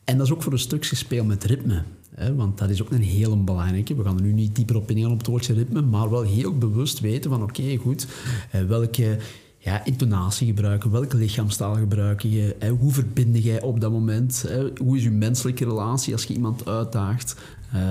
En 0.03 0.17
dat 0.17 0.25
is 0.25 0.33
ook 0.33 0.43
voor 0.43 0.51
een 0.51 0.59
stukje 0.59 0.95
speel 0.95 1.23
met 1.23 1.43
ritme. 1.43 1.83
Hè? 2.15 2.35
Want 2.35 2.57
dat 2.57 2.69
is 2.69 2.81
ook 2.81 2.91
een 2.91 3.01
hele 3.01 3.35
belangrijke. 3.35 3.95
We 3.95 4.03
gaan 4.03 4.17
er 4.17 4.23
nu 4.23 4.31
niet 4.31 4.55
dieper 4.55 4.75
op 4.75 4.91
ingaan 4.91 5.11
op 5.11 5.17
het 5.17 5.27
woordje 5.27 5.53
ritme, 5.53 5.81
maar 5.81 6.09
wel 6.09 6.21
heel 6.21 6.57
bewust 6.57 6.99
weten 6.99 7.29
van 7.29 7.43
oké, 7.43 7.75
goed, 7.75 8.07
uh, 8.55 8.61
welke 8.61 9.17
ja, 9.63 9.85
intonatie 9.85 10.47
gebruiken, 10.47 10.91
welke 10.91 11.17
lichaamstaal 11.17 11.75
gebruik 11.75 12.21
je, 12.21 12.55
hoe 12.79 12.91
verbind 12.91 13.43
jij 13.43 13.61
op 13.61 13.81
dat 13.81 13.91
moment, 13.91 14.41
hè, 14.47 14.69
hoe 14.77 14.97
is 14.97 15.03
je 15.03 15.11
menselijke 15.11 15.65
relatie 15.65 16.13
als 16.13 16.23
je 16.23 16.33
iemand 16.33 16.67
uitdaagt. 16.67 17.35
Uh, 17.75 17.81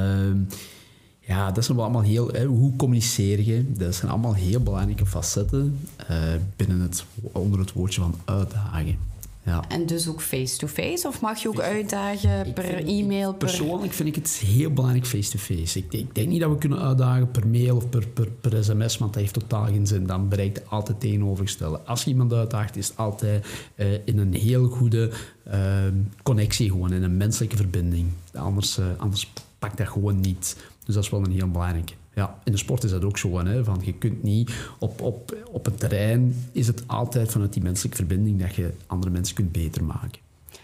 ja, 1.21 1.51
dat 1.51 1.65
zijn 1.65 1.79
allemaal 1.79 2.03
heel... 2.03 2.47
Hoe 2.47 2.77
communiceer 2.77 3.41
je? 3.41 3.73
Dat 3.73 3.95
zijn 3.95 4.11
allemaal 4.11 4.35
heel 4.35 4.61
belangrijke 4.61 5.07
facetten 5.07 5.79
uh, 6.11 6.17
binnen 6.57 6.81
het, 6.81 7.05
onder 7.33 7.59
het 7.59 7.73
woordje 7.73 8.01
van 8.01 8.15
uitdagen. 8.25 9.10
Ja. 9.45 9.65
En 9.69 9.87
dus 9.87 10.09
ook 10.09 10.23
face-to-face? 10.23 11.09
Of 11.09 11.21
mag 11.21 11.43
je 11.43 11.49
ook 11.49 11.61
uitdagen 11.61 12.53
per 12.53 12.87
e-mail? 12.87 13.35
Per... 13.35 13.39
Persoonlijk 13.39 13.93
vind 13.93 14.09
ik 14.09 14.15
het 14.15 14.31
heel 14.31 14.71
belangrijk 14.73 15.07
face-to-face. 15.07 15.79
Ik, 15.79 15.93
ik, 15.93 16.15
denk 16.15 16.29
niet 16.29 16.41
dat 16.41 16.51
we 16.51 16.59
kunnen 16.59 16.79
uitdagen 16.79 17.31
per 17.31 17.47
mail 17.47 17.77
of 17.77 17.89
per, 17.89 18.09
per, 18.09 18.31
per 18.31 18.65
sms, 18.65 18.99
want 18.99 19.13
dat 19.13 19.23
heeft 19.23 19.35
totaal 19.35 19.65
geen 19.65 19.87
zin. 19.87 20.07
Dan 20.07 20.29
bereikt 20.29 20.59
het 20.59 20.71
altijd 20.71 21.01
tegenovergestelde. 21.01 21.81
Als 21.81 22.05
je 22.05 22.11
iemand 22.11 22.33
uitdaagt, 22.33 22.77
is 22.77 22.89
het 22.89 22.97
altijd 22.97 23.47
uh, 23.77 23.87
in 24.05 24.19
een 24.19 24.35
heel 24.35 24.67
goede 24.67 25.11
uh, 25.49 25.55
connectie, 26.23 26.71
gewoon 26.71 26.93
in 26.93 27.03
een 27.03 27.17
menselijke 27.17 27.57
verbinding. 27.57 28.09
Anders, 28.35 28.79
uh, 28.79 28.87
anders 28.97 29.33
pakt 29.59 29.77
dat 29.77 29.89
gewoon 29.89 30.21
niet. 30.21 30.57
Dus 30.85 30.95
dat 30.95 31.05
is 31.05 31.11
wel 31.11 31.25
een 31.25 31.33
heel 31.33 31.51
belangrijke. 31.51 31.93
Ja, 32.21 32.35
in 32.45 32.53
de 32.53 32.59
sport 32.59 32.85
is 32.85 32.91
dat 32.91 33.05
ook 33.05 33.19
zo. 33.19 33.45
Hè, 33.45 33.65
van 33.65 33.81
je 33.83 33.93
kunt 33.93 34.23
niet 34.23 34.53
op, 34.79 35.01
op, 35.01 35.37
op 35.51 35.67
een 35.67 35.75
terrein 35.75 36.49
is 36.53 36.67
het 36.67 36.83
altijd 36.87 37.31
vanuit 37.31 37.53
die 37.53 37.63
menselijke 37.63 37.97
verbinding 37.97 38.41
dat 38.41 38.55
je 38.55 38.75
andere 38.87 39.13
mensen 39.13 39.35
kunt 39.35 39.53
beter 39.53 39.85
maken. 39.85 40.21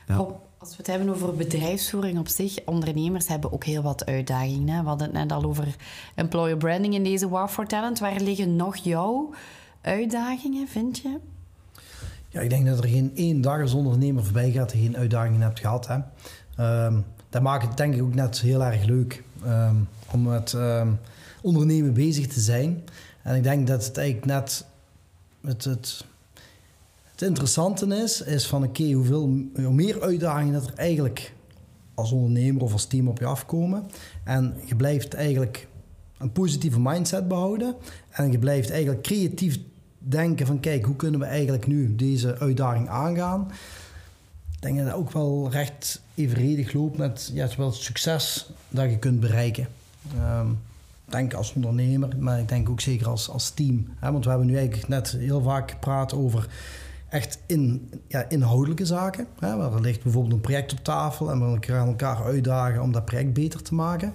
Ja. 0.06 0.16
als 0.58 0.70
we 0.70 0.76
het 0.76 0.86
hebben 0.86 1.08
over 1.08 1.34
bedrijfsvoering 1.34 2.18
op 2.18 2.28
zich, 2.28 2.58
ondernemers 2.64 3.28
hebben 3.28 3.52
ook 3.52 3.64
heel 3.64 3.82
wat 3.82 4.06
uitdagingen. 4.06 4.68
Hè? 4.68 4.82
We 4.82 4.88
hadden 4.88 5.06
het 5.06 5.16
net 5.16 5.32
al 5.32 5.44
over 5.44 5.76
employer 6.14 6.56
branding 6.56 6.94
in 6.94 7.04
deze 7.04 7.28
Wow 7.28 7.48
for 7.48 7.66
Talent. 7.66 7.98
Waar 7.98 8.20
liggen 8.20 8.56
nog 8.56 8.76
jouw 8.76 9.34
uitdagingen, 9.80 10.68
vind 10.68 10.98
je? 10.98 11.18
Ja, 12.28 12.40
ik 12.40 12.50
denk 12.50 12.66
dat 12.66 12.78
er 12.78 12.88
geen 12.88 13.12
één 13.14 13.40
dag 13.40 13.60
als 13.60 13.74
ondernemer 13.74 14.24
voorbij 14.24 14.50
gaat 14.50 14.72
je 14.72 14.78
geen 14.78 14.96
uitdagingen 14.96 15.40
hebt 15.40 15.60
gehad. 15.60 15.88
Hè. 15.88 15.96
Um, 16.86 17.04
dat 17.30 17.42
maakt 17.42 17.66
het 17.66 17.76
denk 17.76 17.94
ik 17.94 18.02
ook 18.02 18.14
net 18.14 18.40
heel 18.40 18.64
erg 18.64 18.84
leuk 18.84 19.22
um, 19.46 19.88
om 20.10 20.22
met 20.22 20.52
um, 20.52 20.98
ondernemen 21.42 21.92
bezig 21.92 22.26
te 22.26 22.40
zijn. 22.40 22.84
En 23.22 23.36
ik 23.36 23.42
denk 23.42 23.66
dat 23.66 23.86
het 23.86 23.96
eigenlijk 23.96 24.26
net 24.26 24.64
het, 25.40 25.64
het, 25.64 26.04
het 27.02 27.22
interessante 27.22 27.86
is, 27.86 28.20
is 28.22 28.46
van 28.46 28.64
oké, 28.64 28.92
hoeveel 28.92 29.40
hoe 29.54 29.72
meer 29.72 30.02
uitdagingen 30.02 30.52
dat 30.52 30.66
er 30.66 30.74
eigenlijk 30.74 31.34
als 31.94 32.12
ondernemer 32.12 32.62
of 32.62 32.72
als 32.72 32.84
team 32.84 33.08
op 33.08 33.18
je 33.18 33.24
afkomen. 33.24 33.86
En 34.24 34.54
je 34.64 34.76
blijft 34.76 35.14
eigenlijk 35.14 35.68
een 36.18 36.32
positieve 36.32 36.80
mindset 36.80 37.28
behouden. 37.28 37.74
En 38.10 38.30
je 38.30 38.38
blijft 38.38 38.70
eigenlijk 38.70 39.02
creatief 39.02 39.58
denken 39.98 40.46
van 40.46 40.60
kijk, 40.60 40.84
hoe 40.84 40.96
kunnen 40.96 41.20
we 41.20 41.26
eigenlijk 41.26 41.66
nu 41.66 41.94
deze 41.94 42.38
uitdaging 42.38 42.88
aangaan. 42.88 43.50
Ik 44.54 44.62
denk 44.62 44.76
dat 44.76 44.86
dat 44.86 44.94
ook 44.94 45.12
wel 45.12 45.48
recht 45.50 46.02
evenredig 46.14 46.72
loopt 46.72 46.96
met 46.96 47.30
ja, 47.32 47.48
het, 47.56 47.74
succes 47.74 48.50
dat 48.68 48.90
je 48.90 48.98
kunt 48.98 49.20
bereiken. 49.20 49.68
Um, 50.18 50.58
denk 51.08 51.34
als 51.34 51.52
ondernemer, 51.52 52.08
maar 52.18 52.38
ik 52.38 52.48
denk 52.48 52.68
ook 52.68 52.80
zeker 52.80 53.08
als, 53.08 53.28
als 53.28 53.50
team. 53.50 53.86
Hè? 53.98 54.12
Want 54.12 54.24
we 54.24 54.30
hebben 54.30 54.48
nu 54.48 54.56
eigenlijk 54.56 54.88
net 54.88 55.16
heel 55.18 55.42
vaak 55.42 55.70
gepraat 55.70 56.14
over 56.14 56.48
echt 57.08 57.38
in, 57.46 57.90
ja, 58.08 58.28
inhoudelijke 58.28 58.86
zaken. 58.86 59.26
Hè? 59.38 59.48
Er 59.48 59.80
ligt 59.80 60.02
bijvoorbeeld 60.02 60.34
een 60.34 60.40
project 60.40 60.72
op 60.72 60.78
tafel 60.84 61.30
en 61.30 61.52
we 61.52 61.58
gaan 61.60 61.88
elkaar 61.88 62.24
uitdagen 62.24 62.82
om 62.82 62.92
dat 62.92 63.04
project 63.04 63.32
beter 63.32 63.62
te 63.62 63.74
maken. 63.74 64.12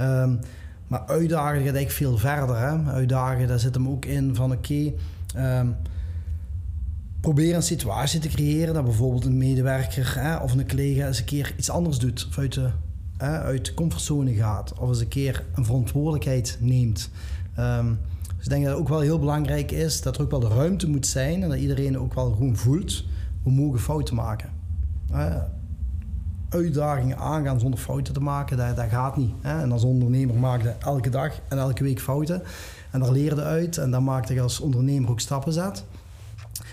Um, 0.00 0.38
maar 0.86 1.06
uitdagen 1.06 1.56
gaat 1.56 1.74
eigenlijk 1.74 1.90
veel 1.90 2.18
verder. 2.18 2.58
Hè? 2.58 2.92
Uitdagen, 2.92 3.48
daar 3.48 3.58
zit 3.58 3.74
hem 3.74 3.88
ook 3.88 4.04
in 4.04 4.34
van 4.34 4.52
oké, 4.52 4.92
okay, 5.34 5.58
um, 5.60 5.76
probeer 7.20 7.54
een 7.54 7.62
situatie 7.62 8.20
te 8.20 8.28
creëren 8.28 8.74
dat 8.74 8.84
bijvoorbeeld 8.84 9.24
een 9.24 9.38
medewerker 9.38 10.14
hè, 10.18 10.36
of 10.36 10.52
een 10.52 10.68
collega 10.68 11.06
eens 11.06 11.18
een 11.18 11.24
keer 11.24 11.54
iets 11.56 11.70
anders 11.70 11.98
doet. 11.98 12.26
Of 12.28 12.38
uit 12.38 12.58
uit 13.20 13.64
de 13.64 13.74
comfortzone 13.74 14.34
gaat 14.34 14.72
of 14.78 14.88
eens 14.88 15.00
een 15.00 15.08
keer 15.08 15.44
een 15.54 15.64
verantwoordelijkheid 15.64 16.58
neemt. 16.60 17.10
Um, 17.58 17.98
dus 18.40 18.48
ik 18.48 18.50
denk 18.50 18.64
dat 18.64 18.72
het 18.72 18.80
ook 18.80 18.88
wel 18.88 19.00
heel 19.00 19.18
belangrijk 19.18 19.70
is 19.70 20.02
dat 20.02 20.16
er 20.16 20.22
ook 20.22 20.30
wel 20.30 20.40
de 20.40 20.48
ruimte 20.48 20.88
moet 20.88 21.06
zijn 21.06 21.42
en 21.42 21.48
dat 21.48 21.58
iedereen 21.58 21.98
ook 21.98 22.14
wel 22.14 22.30
gewoon 22.30 22.56
voelt, 22.56 23.04
we 23.42 23.50
mogen 23.50 23.80
fouten 23.80 24.14
maken. 24.14 24.50
Uitdagingen 26.48 27.18
aangaan 27.18 27.60
zonder 27.60 27.80
fouten 27.80 28.14
te 28.14 28.20
maken, 28.20 28.56
dat, 28.56 28.88
gaat 28.88 29.16
niet. 29.16 29.32
Hè? 29.40 29.60
En 29.60 29.72
als 29.72 29.84
ondernemer 29.84 30.36
maak 30.36 30.62
je 30.62 30.74
elke 30.78 31.10
dag 31.10 31.40
en 31.48 31.58
elke 31.58 31.82
week 31.82 32.00
fouten. 32.00 32.42
En 32.90 33.00
daar 33.00 33.12
leer 33.12 33.34
je 33.34 33.42
uit 33.42 33.78
en 33.78 33.90
dan 33.90 34.04
maak 34.04 34.28
je 34.28 34.40
als 34.40 34.60
ondernemer 34.60 35.10
ook 35.10 35.20
stappen 35.20 35.52
zet. 35.52 35.84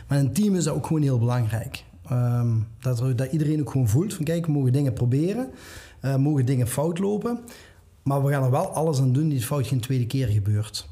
Maar 0.08 0.18
in 0.18 0.26
een 0.26 0.34
team 0.34 0.56
is 0.56 0.64
dat 0.64 0.76
ook 0.76 0.86
gewoon 0.86 1.02
heel 1.02 1.20
belangrijk. 1.20 1.84
Um, 2.12 2.68
dat, 2.80 3.04
dat 3.16 3.32
iedereen 3.32 3.60
ook 3.60 3.72
gewoon 3.72 3.88
voelt 3.88 4.14
van 4.14 4.26
kijk, 4.26 4.46
we 4.46 4.52
mogen 4.52 4.72
dingen 4.72 4.94
proberen. 4.94 5.50
Uh, 6.08 6.16
mogen 6.16 6.46
dingen 6.46 6.68
fout 6.68 7.00
lopen. 7.00 7.40
Maar 8.04 8.24
we 8.24 8.32
gaan 8.32 8.44
er 8.44 8.52
wel 8.52 8.68
alles 8.68 9.00
aan 9.00 9.14
doen 9.14 9.28
die 9.28 9.38
het 9.38 9.48
fout 9.48 9.68
geen 9.68 9.80
tweede 9.80 10.08
keer 10.08 10.28
gebeurt. 10.28 10.88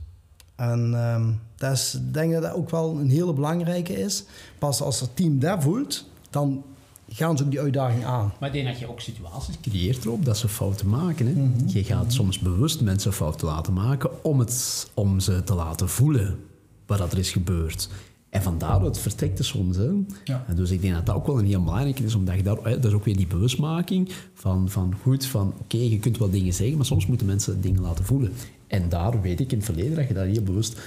En 0.56 0.92
uh, 0.94 1.28
dat 1.56 1.72
is, 1.72 1.96
ik 1.96 2.14
denk 2.14 2.34
dat 2.34 2.42
dat 2.42 2.54
ook 2.54 2.70
wel 2.70 3.00
een 3.00 3.10
hele 3.10 3.34
belangrijke 3.34 3.94
is. 3.94 4.24
Pas 4.60 4.82
als 4.82 5.00
het 5.00 5.16
team 5.16 5.40
dat 5.40 5.64
voelt, 5.64 6.06
dan 6.30 6.64
gaan 7.10 7.38
ze 7.38 7.44
ook 7.44 7.52
die 7.52 7.60
uitdaging 7.60 8.06
aan. 8.06 8.34
Maar 8.40 8.50
ik 8.50 8.56
denk 8.56 8.68
dat 8.68 8.80
je 8.80 8.90
ook 8.90 9.02
situaties 9.02 9.60
creëert 9.62 10.06
erop 10.06 10.26
dat 10.26 10.38
ze 10.38 10.48
fouten 10.48 10.90
maken. 10.90 11.28
Hè? 11.28 11.34
Mm 11.34 11.54
-hmm. 11.58 11.68
Je 11.68 11.84
gaat 11.84 12.14
soms 12.14 12.40
bewust 12.40 12.82
mensen 12.82 13.14
fouten 13.14 13.48
laten 13.48 13.74
maken 13.74 14.24
om, 14.24 14.40
het, 14.40 14.88
om 14.94 15.20
ze 15.20 15.44
te 15.44 15.54
laten 15.54 15.90
voelen 15.90 16.40
wat 16.86 17.12
er 17.12 17.18
is 17.18 17.32
gebeurd. 17.32 17.90
En 18.36 18.42
vandaar 18.42 18.82
het 18.82 18.98
vertrekt 18.98 19.38
het 19.38 19.48
soms. 19.48 19.78
Hè. 19.78 19.92
Ja. 20.24 20.46
Dus 20.56 20.72
ik 20.72 20.82
denk 20.82 20.94
dat 20.94 21.06
dat 21.06 21.16
ook 21.16 21.26
wel 21.28 21.40
een 21.40 21.46
heel 21.46 21.64
belangrijk 21.64 22.00
is, 22.00 22.16
omdat 22.16 22.36
je 22.36 22.44
daar, 22.44 22.58
hè, 22.64 22.80
dat 22.80 22.86
is 22.86 22.94
ook 22.94 23.06
weer 23.06 23.18
die 23.18 23.28
bewustmaking 23.28 24.12
van, 24.34 24.70
van 24.70 24.96
goed, 25.02 25.26
van 25.26 25.54
oké, 25.60 25.78
je 25.78 26.00
kunt 26.00 26.18
wel 26.18 26.30
dingen 26.30 26.54
zeggen, 26.54 26.78
maar 26.78 26.86
soms 26.86 27.06
moeten 27.06 27.28
mensen 27.28 27.62
dingen 27.62 27.82
laten 27.82 28.06
voelen. 28.06 28.32
En 28.68 28.90
daar 28.90 29.22
weet 29.22 29.40
ik 29.40 29.52
in 29.52 29.58
het 29.58 29.66
verleden 29.66 29.96
dat 29.96 30.08
je 30.08 30.14
daar 30.14 30.26
heel 30.26 30.44
bewust 30.44 30.80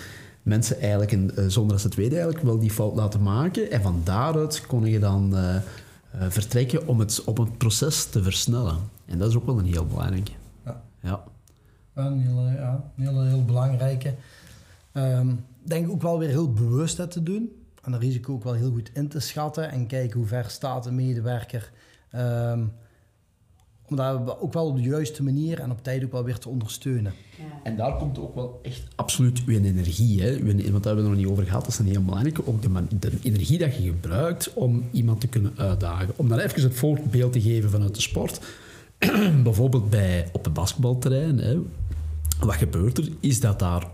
mensen 0.43 0.81
eigenlijk, 0.81 1.13
een, 1.13 1.31
eh, 1.37 1.45
zonder 1.47 1.73
dat 1.73 1.81
ze 1.81 1.87
het 1.87 1.97
weten, 1.97 2.13
eigenlijk 2.13 2.45
wel 2.45 2.59
die 2.59 2.71
fout 2.71 2.95
laten 2.95 3.23
maken. 3.23 3.71
En 3.71 3.83
van 3.83 4.01
daaruit 4.05 4.67
kon 4.67 4.85
je 4.85 4.99
dan 4.99 5.35
uh, 5.35 5.41
uh, 5.41 5.61
vertrekken 6.29 6.87
om 6.87 6.99
het, 6.99 7.25
op 7.25 7.37
het 7.37 7.59
proces 7.59 8.05
te 8.05 8.23
versnellen. 8.23 8.77
En 9.07 9.19
dat 9.19 9.29
is 9.29 9.37
ook 9.37 9.47
wel 9.47 9.59
een 9.59 9.65
heel 9.65 9.87
belangrijke. 9.87 10.33
Ja. 10.65 10.83
ja. 11.03 11.23
Een 11.95 12.21
hele, 12.21 12.51
ja, 12.51 12.85
een 12.97 13.05
hele, 13.07 13.27
heel 13.27 13.45
belangrijke. 13.45 14.15
Ehm, 14.93 15.29
denk 15.69 15.91
ook 15.91 16.03
wel 16.03 16.19
weer 16.19 16.29
heel 16.29 16.53
bewust 16.53 16.97
dat 16.97 17.11
te 17.11 17.23
doen. 17.23 17.53
En 17.83 17.93
het 17.93 18.03
risico 18.03 18.33
ook 18.33 18.45
wel 18.45 18.53
heel 18.53 18.71
goed 18.71 18.91
in 18.95 19.09
te 19.09 19.21
schatten. 19.21 19.71
En 19.71 19.87
kijken 19.87 20.19
hoe 20.19 20.29
ver 20.29 20.51
staat 20.51 20.87
een 20.87 20.95
medewerker. 20.95 21.73
Um, 22.15 22.73
om 23.91 23.97
dat 23.97 24.41
ook 24.41 24.53
wel 24.53 24.67
op 24.67 24.77
de 24.77 24.83
juiste 24.83 25.23
manier 25.23 25.61
en 25.61 25.71
op 25.71 25.83
tijd 25.83 26.05
ook 26.05 26.13
wel 26.13 26.25
weer 26.25 26.39
te 26.39 26.49
ondersteunen. 26.49 27.13
Ja. 27.39 27.45
En 27.63 27.77
daar 27.77 27.97
komt 27.97 28.19
ook 28.19 28.35
wel 28.35 28.61
echt 28.63 28.83
absoluut 28.95 29.43
uw 29.47 29.59
energie. 29.59 30.23
Hè? 30.23 30.31
want 30.31 30.45
daar 30.45 30.63
hebben 30.63 30.81
we 30.83 30.89
het 30.89 31.03
nog 31.03 31.17
niet 31.17 31.27
over 31.27 31.45
gehad, 31.45 31.61
dat 31.61 31.73
is 31.73 31.79
een 31.79 31.87
heel 31.87 32.03
belangrijke. 32.03 32.47
Ook 32.47 32.63
de, 32.63 32.99
de, 32.99 33.13
energie 33.23 33.59
dat 33.59 33.77
je 33.77 33.83
gebruikt 33.83 34.53
om 34.55 34.85
iemand 34.91 35.21
te 35.21 35.27
kunnen 35.27 35.53
uitdagen. 35.57 36.09
Om 36.17 36.29
dan 36.29 36.39
even 36.39 36.63
het 36.63 36.75
voorbeeld 36.75 37.33
te 37.33 37.41
geven 37.41 37.71
vanuit 37.71 37.95
de 37.95 38.01
sport. 38.01 38.41
Bijvoorbeeld 39.43 39.91
bij, 39.91 40.29
op 40.33 40.45
het 40.45 40.53
basketbalterrein. 40.53 41.39
Hè? 41.39 41.59
Wat 42.41 42.55
gebeurt 42.55 42.99
er? 42.99 43.09
Is 43.21 43.41
dat 43.41 43.59
daar 43.59 43.87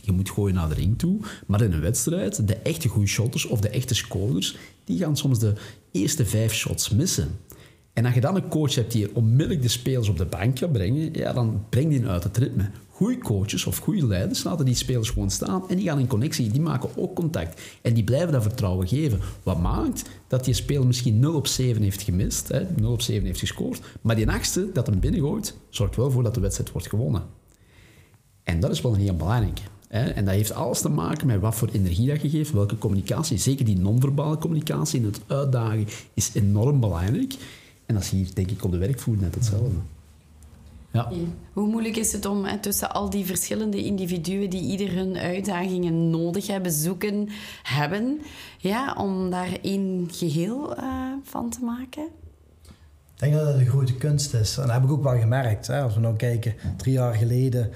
je 0.00 0.12
moet 0.12 0.30
gooien 0.30 0.54
naar 0.54 0.68
de 0.68 0.74
ring 0.74 0.98
toe. 0.98 1.18
Maar 1.46 1.62
in 1.62 1.72
een 1.72 1.80
wedstrijd, 1.80 2.48
de 2.48 2.56
echte 2.56 2.88
goede 2.88 3.08
shotters 3.08 3.46
of 3.46 3.60
de 3.60 3.68
echte 3.68 3.94
scorers, 3.94 4.56
die 4.84 4.98
gaan 4.98 5.16
soms 5.16 5.38
de 5.38 5.52
eerste 5.90 6.26
vijf 6.26 6.54
shots 6.54 6.90
missen. 6.90 7.28
En 7.92 8.04
als 8.04 8.14
je 8.14 8.20
dan 8.20 8.36
een 8.36 8.48
coach 8.48 8.74
hebt 8.74 8.92
die 8.92 9.14
onmiddellijk 9.14 9.62
de 9.62 9.68
spelers 9.68 10.08
op 10.08 10.16
de 10.16 10.24
bank 10.24 10.58
gaat 10.58 10.72
brengen, 10.72 11.12
ja, 11.12 11.32
dan 11.32 11.64
breng 11.68 11.90
die 11.90 12.06
uit 12.06 12.22
het 12.24 12.36
ritme. 12.36 12.70
Goede 12.88 13.18
coaches 13.18 13.66
of 13.66 13.78
goede 13.78 14.06
leiders 14.06 14.44
laten 14.44 14.64
die 14.64 14.74
spelers 14.74 15.10
gewoon 15.10 15.30
staan 15.30 15.68
en 15.68 15.76
die 15.76 15.86
gaan 15.86 15.98
in 15.98 16.06
connectie, 16.06 16.50
die 16.50 16.60
maken 16.60 16.96
ook 16.96 17.14
contact. 17.14 17.60
En 17.82 17.94
die 17.94 18.04
blijven 18.04 18.32
dat 18.32 18.42
vertrouwen 18.42 18.88
geven. 18.88 19.20
Wat 19.42 19.60
maakt 19.60 20.02
dat 20.28 20.44
die 20.44 20.54
speler 20.54 20.86
misschien 20.86 21.18
0 21.18 21.34
op 21.34 21.46
7 21.46 21.82
heeft 21.82 22.02
gemist, 22.02 22.48
hè, 22.48 22.66
0 22.76 22.92
op 22.92 23.00
7 23.02 23.26
heeft 23.26 23.38
gescoord, 23.38 23.80
maar 24.00 24.16
die 24.16 24.28
achtste 24.28 24.70
dat 24.72 24.86
hem 24.86 25.00
binnengooit, 25.00 25.56
zorgt 25.68 25.96
wel 25.96 26.10
voor 26.10 26.22
dat 26.22 26.34
de 26.34 26.40
wedstrijd 26.40 26.72
wordt 26.72 26.88
gewonnen. 26.88 27.22
En 28.46 28.60
dat 28.60 28.70
is 28.70 28.80
wel 28.80 28.94
een 28.94 29.00
heel 29.00 29.16
belangrijke. 29.16 29.60
En 29.88 30.24
dat 30.24 30.34
heeft 30.34 30.52
alles 30.52 30.80
te 30.80 30.88
maken 30.88 31.26
met 31.26 31.40
wat 31.40 31.54
voor 31.54 31.68
energie 31.72 32.08
dat 32.08 32.22
je 32.22 32.28
geeft, 32.28 32.52
welke 32.52 32.78
communicatie. 32.78 33.38
Zeker 33.38 33.64
die 33.64 33.78
non-verbale 33.78 34.38
communicatie 34.38 35.00
in 35.00 35.06
het 35.06 35.20
uitdagen 35.26 35.86
is 36.14 36.30
enorm 36.34 36.80
belangrijk. 36.80 37.34
En 37.86 37.94
dat 37.94 38.02
is 38.02 38.10
hier, 38.10 38.34
denk 38.34 38.50
ik, 38.50 38.64
op 38.64 38.70
de 38.70 38.78
werkvoer 38.78 39.16
net 39.16 39.34
hetzelfde. 39.34 39.76
Ja. 40.90 41.10
Hoe 41.52 41.68
moeilijk 41.68 41.96
is 41.96 42.12
het 42.12 42.26
om 42.26 42.44
hè, 42.44 42.58
tussen 42.58 42.92
al 42.92 43.10
die 43.10 43.24
verschillende 43.24 43.84
individuen 43.84 44.50
die 44.50 44.62
ieder 44.62 44.92
hun 44.92 45.16
uitdagingen 45.16 46.10
nodig 46.10 46.46
hebben, 46.46 46.72
zoeken, 46.72 47.28
hebben, 47.62 48.20
ja, 48.58 48.94
om 48.98 49.30
daar 49.30 49.58
één 49.62 50.08
geheel 50.12 50.78
uh, 50.78 51.12
van 51.22 51.50
te 51.50 51.64
maken? 51.64 52.04
Ik 53.14 53.22
denk 53.22 53.34
dat 53.34 53.46
het 53.46 53.56
een 53.56 53.66
grote 53.66 53.94
kunst 53.94 54.34
is. 54.34 54.56
En 54.56 54.62
dat 54.62 54.72
heb 54.72 54.84
ik 54.84 54.90
ook 54.90 55.02
wel 55.02 55.18
gemerkt. 55.18 55.66
Hè. 55.66 55.82
Als 55.82 55.94
we 55.94 56.00
nou 56.00 56.16
kijken, 56.16 56.54
drie 56.76 56.92
jaar 56.92 57.14
geleden 57.14 57.70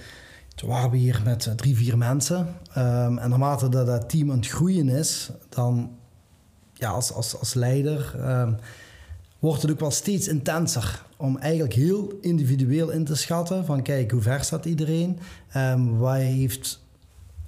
toen 0.60 0.68
waren 0.68 0.90
we 0.90 0.96
hier 0.96 1.20
met 1.24 1.46
eh, 1.46 1.52
drie, 1.52 1.76
vier 1.76 1.98
mensen. 1.98 2.38
Um, 2.38 3.18
en 3.18 3.30
naarmate 3.30 3.68
dat 3.68 3.86
dat 3.86 4.08
team 4.08 4.30
aan 4.30 4.36
het 4.36 4.48
groeien 4.48 4.88
is, 4.88 5.30
dan 5.48 5.90
ja, 6.74 6.90
als, 6.90 7.12
als, 7.12 7.38
als 7.38 7.54
leider 7.54 8.14
um, 8.40 8.56
wordt 9.38 9.62
het 9.62 9.70
ook 9.70 9.80
wel 9.80 9.90
steeds 9.90 10.28
intenser 10.28 11.04
om 11.16 11.38
eigenlijk 11.38 11.72
heel 11.72 12.18
individueel 12.20 12.90
in 12.90 13.04
te 13.04 13.14
schatten 13.14 13.64
van 13.64 13.82
kijk, 13.82 14.10
hoe 14.10 14.22
ver 14.22 14.44
staat 14.44 14.64
iedereen? 14.64 15.18
Um, 15.56 16.06
heeft, 16.06 16.80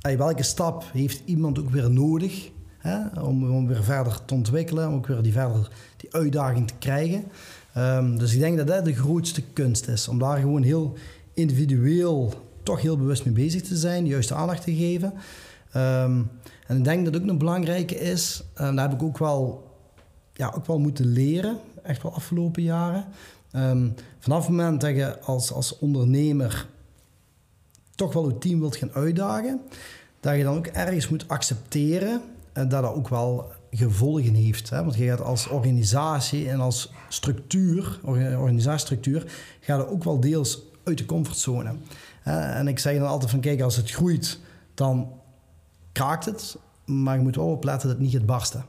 welke 0.00 0.42
stap 0.42 0.85
heeft 0.92 1.23
iemand 1.25 1.59
ook 1.59 1.71
weer 1.71 1.90
nodig 1.90 2.50
hè, 2.78 3.21
om, 3.21 3.50
om 3.50 3.66
weer 3.66 3.85
verder 3.85 4.25
te 4.25 4.35
ontwikkelen, 4.35 4.88
om 4.88 4.95
ook 4.95 5.07
weer 5.07 5.23
die, 5.23 5.33
verder, 5.33 5.71
die 5.97 6.14
uitdaging 6.14 6.69
te 6.69 6.75
krijgen? 6.78 7.25
Dus 8.19 8.35
ik 8.35 8.40
denk 8.40 8.57
dat 8.57 8.66
dat 8.66 8.85
de 8.85 8.95
grootste 8.95 9.42
kunst 9.42 9.88
is, 9.88 10.09
om 10.09 10.19
daar 10.19 10.38
gewoon 10.38 10.62
heel 10.62 10.97
individueel 11.35 12.50
toch 12.62 12.81
heel 12.81 12.97
bewust 12.97 13.25
mee 13.25 13.35
bezig 13.35 13.62
te 13.62 13.76
zijn, 13.76 14.04
de 14.04 14.11
juiste 14.11 14.35
aandacht 14.35 14.62
te 14.62 14.75
geven. 14.75 15.12
Um, 15.76 16.31
en 16.66 16.76
ik 16.76 16.85
denk 16.85 17.04
dat 17.04 17.23
ook 17.23 17.28
een 17.28 17.38
belangrijke 17.38 17.99
is, 17.99 18.42
en 18.54 18.76
daar 18.76 18.88
heb 18.88 19.00
ik 19.00 19.07
ook 19.07 19.19
wel, 19.19 19.71
ja, 20.33 20.52
ook 20.57 20.66
wel 20.66 20.78
moeten 20.78 21.06
leren 21.06 21.58
echt 21.82 22.02
wel 22.02 22.15
afgelopen 22.15 22.63
jaren. 22.63 23.04
Um, 23.52 23.95
vanaf 24.19 24.47
het 24.47 24.56
moment 24.56 24.80
dat 24.80 24.97
je 24.97 25.21
als, 25.21 25.52
als 25.52 25.78
ondernemer 25.78 26.67
toch 27.95 28.13
wel 28.13 28.28
je 28.28 28.39
team 28.39 28.60
wilt 28.60 28.76
gaan 28.76 28.93
uitdagen, 28.93 29.60
dat 30.21 30.37
je 30.37 30.43
dan 30.43 30.56
ook 30.56 30.67
ergens 30.67 31.08
moet 31.08 31.28
accepteren 31.28 32.23
dat 32.52 32.71
dat 32.71 32.84
ook 32.84 33.08
wel 33.08 33.50
gevolgen 33.71 34.34
heeft. 34.34 34.71
Hè? 34.71 34.82
Want 34.82 34.97
je 34.97 35.06
gaat 35.06 35.21
als 35.21 35.49
organisatie 35.49 36.49
en 36.49 36.60
als 36.60 36.93
structuur, 37.08 38.00
organisatiestructuur, 38.04 39.32
gaat 39.60 39.80
er 39.80 39.89
ook 39.89 40.04
wel 40.04 40.21
deels 40.21 40.63
uit 40.84 40.99
de 40.99 41.06
comfortzone. 41.06 41.75
En 42.23 42.69
ik 42.69 42.78
zeg 42.78 42.99
dan 42.99 43.08
altijd 43.08 43.30
van, 43.30 43.41
kijk, 43.41 43.61
als 43.61 43.76
het 43.76 43.91
groeit, 43.91 44.39
dan 44.75 45.13
kraakt 45.93 46.25
het. 46.25 46.56
Maar 46.85 47.17
je 47.17 47.23
moet 47.23 47.37
wel 47.37 47.50
opletten 47.50 47.89
dat 47.89 47.97
het 47.97 48.06
niet 48.06 48.15
gaat 48.15 48.26
barsten. 48.26 48.65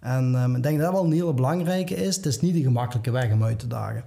En 0.00 0.34
um, 0.34 0.56
ik 0.56 0.62
denk 0.62 0.76
dat 0.76 0.86
dat 0.86 0.94
wel 0.94 1.04
een 1.04 1.12
hele 1.16 1.34
belangrijke 1.34 1.94
is. 1.94 2.16
Het 2.16 2.26
is 2.26 2.40
niet 2.40 2.54
de 2.54 2.62
gemakkelijke 2.62 3.10
weg 3.10 3.32
om 3.32 3.44
uit 3.44 3.58
te 3.58 3.66
dagen. 3.66 4.04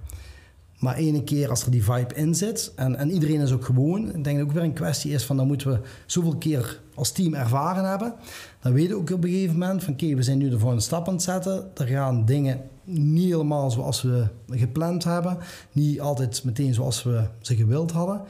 Maar 0.78 0.94
ene 0.94 1.24
keer 1.24 1.50
als 1.50 1.64
er 1.64 1.70
die 1.70 1.84
vibe 1.84 2.14
in 2.14 2.34
zit, 2.34 2.72
en, 2.76 2.96
en 2.96 3.10
iedereen 3.10 3.40
is 3.40 3.52
ook 3.52 3.64
gewoon, 3.64 4.14
ik 4.14 4.24
denk 4.24 4.38
dat 4.38 4.46
ook 4.46 4.52
weer 4.52 4.62
een 4.62 4.72
kwestie 4.72 5.12
is 5.12 5.24
van 5.24 5.36
dan 5.36 5.46
moeten 5.46 5.70
we 5.70 5.80
zoveel 6.06 6.36
keer 6.36 6.80
als 6.94 7.12
team 7.12 7.34
ervaren 7.34 7.88
hebben. 7.88 8.14
Dan 8.60 8.72
weten 8.72 8.90
we 8.90 9.00
ook 9.00 9.10
op 9.10 9.24
een 9.24 9.30
gegeven 9.30 9.58
moment 9.58 9.84
van 9.84 9.92
oké, 9.92 10.14
we 10.14 10.22
zijn 10.22 10.38
nu 10.38 10.48
de 10.48 10.58
volgende 10.58 10.82
stap 10.82 11.08
aan 11.08 11.14
het 11.14 11.22
zetten. 11.22 11.70
Er 11.74 11.86
gaan 11.86 12.24
dingen 12.24 12.60
niet 12.84 13.30
helemaal 13.30 13.70
zoals 13.70 14.02
we 14.02 14.26
gepland 14.50 15.04
hebben. 15.04 15.38
Niet 15.72 16.00
altijd 16.00 16.44
meteen 16.44 16.74
zoals 16.74 17.02
we 17.02 17.24
ze 17.40 17.56
gewild 17.56 17.90
hadden. 17.90 18.20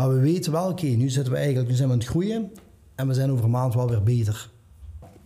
Maar 0.00 0.14
we 0.14 0.20
weten 0.20 0.52
wel, 0.52 0.68
oké, 0.68 0.86
nu 0.86 1.08
zitten 1.08 1.32
we 1.32 1.38
eigenlijk, 1.38 1.68
nu 1.68 1.74
zijn 1.74 1.88
we 1.88 1.94
aan 1.94 2.00
het 2.00 2.08
groeien. 2.08 2.50
En 2.94 3.08
we 3.08 3.14
zijn 3.14 3.30
over 3.30 3.44
een 3.44 3.50
maand 3.50 3.74
wel 3.74 3.88
weer 3.88 4.02
beter. 4.02 4.50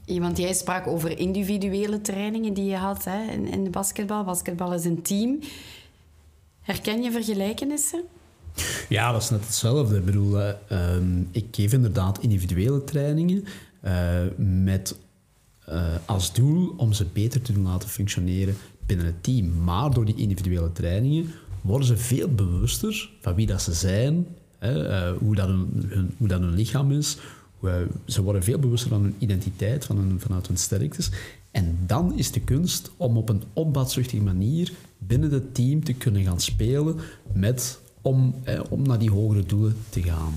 Want 0.06 0.38
jij 0.38 0.52
sprak 0.52 0.86
over 0.86 1.18
individuele 1.18 2.00
trainingen 2.00 2.54
die 2.54 2.64
je 2.64 2.76
had 2.76 3.04
hè, 3.04 3.32
in, 3.32 3.46
in 3.46 3.64
de 3.64 3.70
basketbal. 3.70 4.24
Basketbal 4.24 4.74
is 4.74 4.84
een 4.84 5.02
team. 5.02 5.38
Herken 6.60 7.02
je 7.02 7.10
vergelijkenissen? 7.10 8.02
Ja, 8.88 9.12
dat 9.12 9.22
is 9.22 9.30
net 9.30 9.44
hetzelfde. 9.44 9.96
Ik 9.96 10.04
bedoel, 10.04 10.40
ehm, 10.40 11.20
ik 11.30 11.46
geef 11.50 11.72
inderdaad 11.72 12.18
individuele 12.18 12.84
trainingen 12.84 13.44
uh, 13.84 14.20
met 14.36 14.96
uh, 15.68 15.94
als 16.04 16.32
doel 16.32 16.74
om 16.76 16.92
ze 16.92 17.06
beter 17.12 17.42
te 17.42 17.52
doen 17.52 17.64
laten 17.64 17.88
functioneren 17.88 18.56
binnen 18.86 19.06
het 19.06 19.22
team. 19.22 19.62
Maar 19.64 19.90
door 19.90 20.04
die 20.04 20.16
individuele 20.16 20.72
trainingen 20.72 21.30
worden 21.60 21.86
ze 21.86 21.96
veel 21.96 22.28
bewuster 22.28 23.10
van 23.20 23.34
wie 23.34 23.46
dat 23.46 23.62
ze 23.62 23.72
zijn, 23.72 24.26
uh, 24.62 25.10
hoe, 25.18 25.34
dat 25.34 25.46
hun, 25.46 25.70
hoe 26.16 26.28
dat 26.28 26.40
hun 26.40 26.54
lichaam 26.54 26.92
is, 26.92 27.18
ze 28.06 28.22
worden 28.22 28.42
veel 28.42 28.58
bewuster 28.58 28.88
van 28.90 29.02
hun 29.02 29.14
identiteit, 29.18 29.84
van 29.84 30.16
vanuit 30.18 30.46
hun 30.46 30.56
sterktes. 30.56 31.10
En 31.50 31.78
dan 31.86 32.18
is 32.18 32.30
de 32.30 32.40
kunst 32.40 32.90
om 32.96 33.16
op 33.16 33.28
een 33.28 33.42
opbouwzuchtige 33.52 34.22
manier 34.22 34.72
binnen 34.98 35.30
het 35.30 35.54
team 35.54 35.84
te 35.84 35.92
kunnen 35.92 36.22
gaan 36.22 36.40
spelen 36.40 36.96
met, 37.32 37.80
om, 38.02 38.34
eh, 38.44 38.60
om 38.70 38.82
naar 38.82 38.98
die 38.98 39.10
hogere 39.10 39.42
doelen 39.42 39.76
te 39.88 40.02
gaan. 40.02 40.32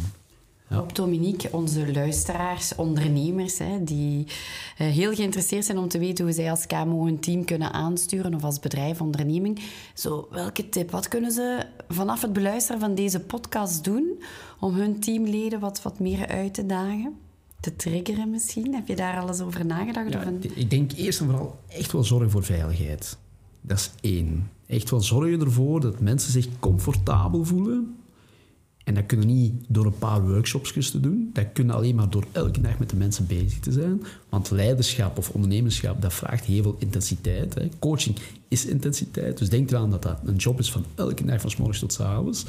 Ja. 0.70 0.80
Op 0.80 0.96
Dominique, 0.96 1.52
onze 1.52 1.92
luisteraars, 1.92 2.76
ondernemers, 2.76 3.58
hè, 3.58 3.84
die 3.84 4.26
uh, 4.26 4.88
heel 4.88 5.14
geïnteresseerd 5.14 5.66
zijn 5.66 5.78
om 5.78 5.88
te 5.88 6.00
weten 6.00 6.26
hoe 6.26 6.34
zij 6.34 6.50
als 6.50 6.68
KMO 6.68 7.06
hun 7.06 7.20
team 7.20 7.46
kunnen 7.46 7.74
aansturen 7.74 8.34
of 8.34 8.44
als 8.44 8.60
bedrijf, 8.60 9.02
onderneming. 9.02 9.60
Zo, 9.94 10.28
welke 10.32 10.70
tip, 10.70 10.92
wat 10.92 11.08
kunnen 11.08 11.32
ze 11.32 11.66
vanaf 11.90 12.22
het 12.22 12.34
beluisteren 12.34 12.80
van 12.80 12.96
deze 12.96 13.20
podcast 13.20 13.84
doen 13.84 14.24
om 14.60 14.74
hun 14.74 15.00
teamleden 15.00 15.60
wat, 15.60 15.82
wat 15.82 16.00
meer 16.00 16.28
uit 16.28 16.54
te 16.54 16.66
dagen? 16.66 17.16
Te 17.60 17.76
triggeren 17.76 18.30
misschien? 18.30 18.74
Heb 18.74 18.88
je 18.88 18.96
daar 18.96 19.20
alles 19.20 19.42
over 19.42 19.66
nagedacht? 19.66 20.14
Ja, 20.14 20.32
Ik 20.56 20.70
denk 20.70 20.92
eerst 20.92 21.20
en 21.20 21.26
vooral 21.26 21.60
echt 21.68 21.92
wel 21.92 22.04
zorgen 22.04 22.32
voor 22.32 22.44
veiligheid. 22.44 23.18
Dat 23.62 23.78
is 23.78 23.92
één. 24.02 24.50
Echt 24.66 24.90
wel 24.90 25.02
zorgen 25.02 25.42
ervoor 25.42 25.82
dat 25.82 26.00
mensen 26.00 26.32
zich 26.32 26.48
comfortabel 26.60 27.44
voelen 27.44 27.96
en 28.88 28.94
dat 28.94 29.06
kunnen 29.06 29.28
niet 29.28 29.54
door 29.68 29.86
een 29.86 29.98
paar 29.98 30.28
workshops 30.28 30.92
te 30.92 31.00
doen. 31.00 31.30
Dat 31.34 31.46
kunnen 31.54 31.76
alleen 31.76 31.96
maar 31.96 32.10
door 32.10 32.26
elke 32.32 32.62
dag 32.62 32.80
met 32.80 32.90
de 32.90 32.96
mensen 32.96 33.28
bezig 33.28 33.60
te 33.60 33.72
zijn. 33.72 34.04
Want 34.30 34.50
leiderschap 34.50 35.18
of 35.18 35.30
ondernemerschap, 35.30 36.02
dat 36.02 36.14
vraagt 36.14 36.46
heel 36.46 36.64
veel 36.64 36.76
intensiteit. 36.80 37.54
Hè. 37.54 37.70
Coaching 37.80 38.18
is 38.48 38.66
intensiteit. 38.66 39.38
Dus 39.38 39.50
denk 39.50 39.72
eraan 39.72 39.92
dat 39.92 40.02
dat 40.02 40.20
een 40.26 40.36
job 40.36 40.60
is 40.60 40.72
van 40.72 40.86
elke 40.96 41.26
dag 41.26 41.42
van 41.42 41.50
s 41.50 41.56
morgens 41.56 41.80
tot 41.80 41.94
s 41.94 42.00
avonds. 42.00 42.46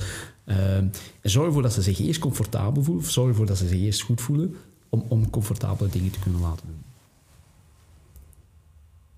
Uh, 0.47 0.77
en 0.77 0.93
zorg 1.23 1.47
ervoor 1.47 1.63
dat 1.63 1.73
ze 1.73 1.83
zich 1.83 1.99
eerst 1.99 2.21
comfortabel 2.21 2.83
voelen. 2.83 3.05
Of 3.05 3.11
zorg 3.11 3.29
ervoor 3.29 3.47
dat 3.47 3.59
ze 3.59 3.69
zich 3.69 3.81
eerst 3.81 4.01
goed 4.01 4.21
voelen 4.21 4.57
om, 4.89 5.05
om 5.09 5.31
comfortabele 5.31 5.91
dingen 5.91 6.11
te 6.11 6.19
kunnen 6.19 6.41
laten 6.41 6.67
doen. 6.67 6.83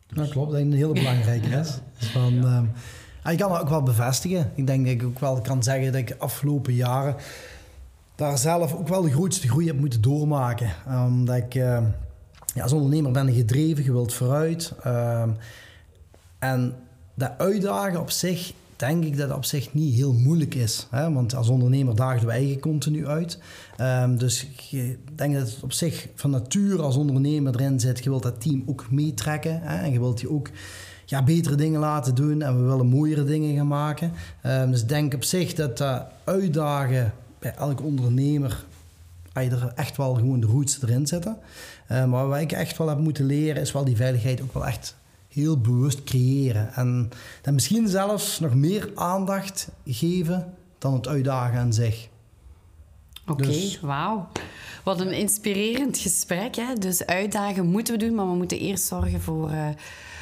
Dat 0.06 0.28
klopt. 0.28 0.50
Dat 0.50 0.60
is 0.60 0.66
een 0.66 0.72
hele 0.72 0.92
belangrijke 0.92 1.48
is. 1.48 1.78
Van, 1.94 2.34
ja. 2.34 2.64
Ehm, 3.22 3.32
ik 3.32 3.38
kan 3.38 3.50
dat 3.50 3.60
ook 3.60 3.68
wel 3.68 3.82
bevestigen. 3.82 4.52
Ik 4.54 4.66
denk 4.66 4.84
dat 4.84 4.94
ik 4.94 5.02
ook 5.02 5.18
wel 5.18 5.40
kan 5.40 5.62
zeggen 5.62 5.92
dat 5.92 6.00
ik 6.00 6.08
de 6.08 6.18
afgelopen 6.18 6.74
jaren 6.74 7.16
daar 8.14 8.38
zelf 8.38 8.74
ook 8.74 8.88
wel 8.88 9.02
de 9.02 9.10
grootste 9.10 9.48
groei 9.48 9.66
heb 9.66 9.78
moeten 9.78 10.00
doormaken. 10.00 10.70
Omdat 11.06 11.36
ik 11.36 11.54
uh, 11.54 11.82
ja, 12.54 12.62
als 12.62 12.72
ondernemer 12.72 13.12
ben 13.12 13.32
gedreven, 13.32 13.84
je 13.84 13.92
wilt 13.92 14.14
vooruit. 14.14 14.72
Uh, 14.86 15.22
en 16.38 16.74
de 17.14 17.38
uitdagen 17.38 18.00
op 18.00 18.10
zich 18.10 18.52
denk 18.76 19.04
ik 19.04 19.16
dat 19.16 19.28
het 19.28 19.36
op 19.36 19.44
zich 19.44 19.74
niet 19.74 19.94
heel 19.94 20.12
moeilijk 20.12 20.54
is. 20.54 20.86
Hè? 20.90 21.12
Want 21.12 21.34
als 21.34 21.48
ondernemer 21.48 21.96
dagen 21.96 22.26
we 22.26 22.32
eigen 22.32 22.60
continu 22.60 23.06
uit. 23.06 23.38
Ehm, 23.76 24.16
dus 24.16 24.46
ik 24.70 24.98
denk 25.14 25.34
dat 25.34 25.50
het 25.50 25.62
op 25.62 25.72
zich 25.72 26.08
van 26.14 26.30
nature 26.30 26.82
als 26.82 26.96
ondernemer 26.96 27.54
erin 27.54 27.80
zit. 27.80 28.04
Je 28.04 28.10
wilt 28.10 28.22
dat 28.22 28.40
team 28.40 28.62
ook 28.66 28.90
meetrekken. 28.90 29.60
Hè? 29.62 29.82
En 29.82 29.92
je 29.92 29.98
wilt 29.98 30.18
die 30.18 30.30
ook 30.30 30.50
ja, 31.10 31.22
betere 31.22 31.54
dingen 31.54 31.80
laten 31.80 32.14
doen. 32.14 32.42
En 32.42 32.56
we 32.56 32.62
willen 32.62 32.86
mooiere 32.86 33.24
dingen 33.24 33.56
gaan 33.56 33.66
maken. 33.66 34.12
Um, 34.46 34.70
dus 34.70 34.82
ik 34.82 34.88
denk 34.88 35.14
op 35.14 35.24
zich 35.24 35.54
dat 35.54 35.78
dat 35.78 36.04
uitdagen 36.24 37.12
bij 37.38 37.54
elk 37.54 37.82
ondernemer... 37.82 38.64
er 39.32 39.72
echt 39.74 39.96
wel 39.96 40.14
gewoon 40.14 40.40
de 40.40 40.46
roots 40.46 40.82
erin 40.82 41.06
zitten. 41.06 41.36
Uh, 41.92 42.04
maar 42.04 42.28
wat 42.28 42.40
ik 42.40 42.52
echt 42.52 42.78
wel 42.78 42.88
heb 42.88 42.98
moeten 42.98 43.24
leren... 43.24 43.62
is 43.62 43.72
wel 43.72 43.84
die 43.84 43.96
veiligheid 43.96 44.42
ook 44.42 44.54
wel 44.54 44.66
echt 44.66 44.96
heel 45.28 45.60
bewust 45.60 46.04
creëren. 46.04 46.74
En 46.74 47.10
dan 47.42 47.54
misschien 47.54 47.88
zelfs 47.88 48.40
nog 48.40 48.54
meer 48.54 48.90
aandacht 48.94 49.68
geven 49.86 50.54
dan 50.78 50.92
het 50.92 51.08
uitdagen 51.08 51.58
aan 51.58 51.72
zich. 51.72 52.08
Oké, 53.26 53.46
dus- 53.46 53.80
wauw. 53.80 54.28
Wat 54.84 55.00
een 55.00 55.12
inspirerend 55.12 55.98
gesprek. 55.98 56.56
Hè? 56.56 56.74
Dus 56.74 57.06
uitdagen 57.06 57.66
moeten 57.66 57.98
we 57.98 58.04
doen, 58.04 58.14
maar 58.14 58.26
we 58.30 58.36
moeten 58.36 58.58
eerst 58.58 58.84
zorgen 58.84 59.20
voor, 59.20 59.50
uh, 59.50 59.68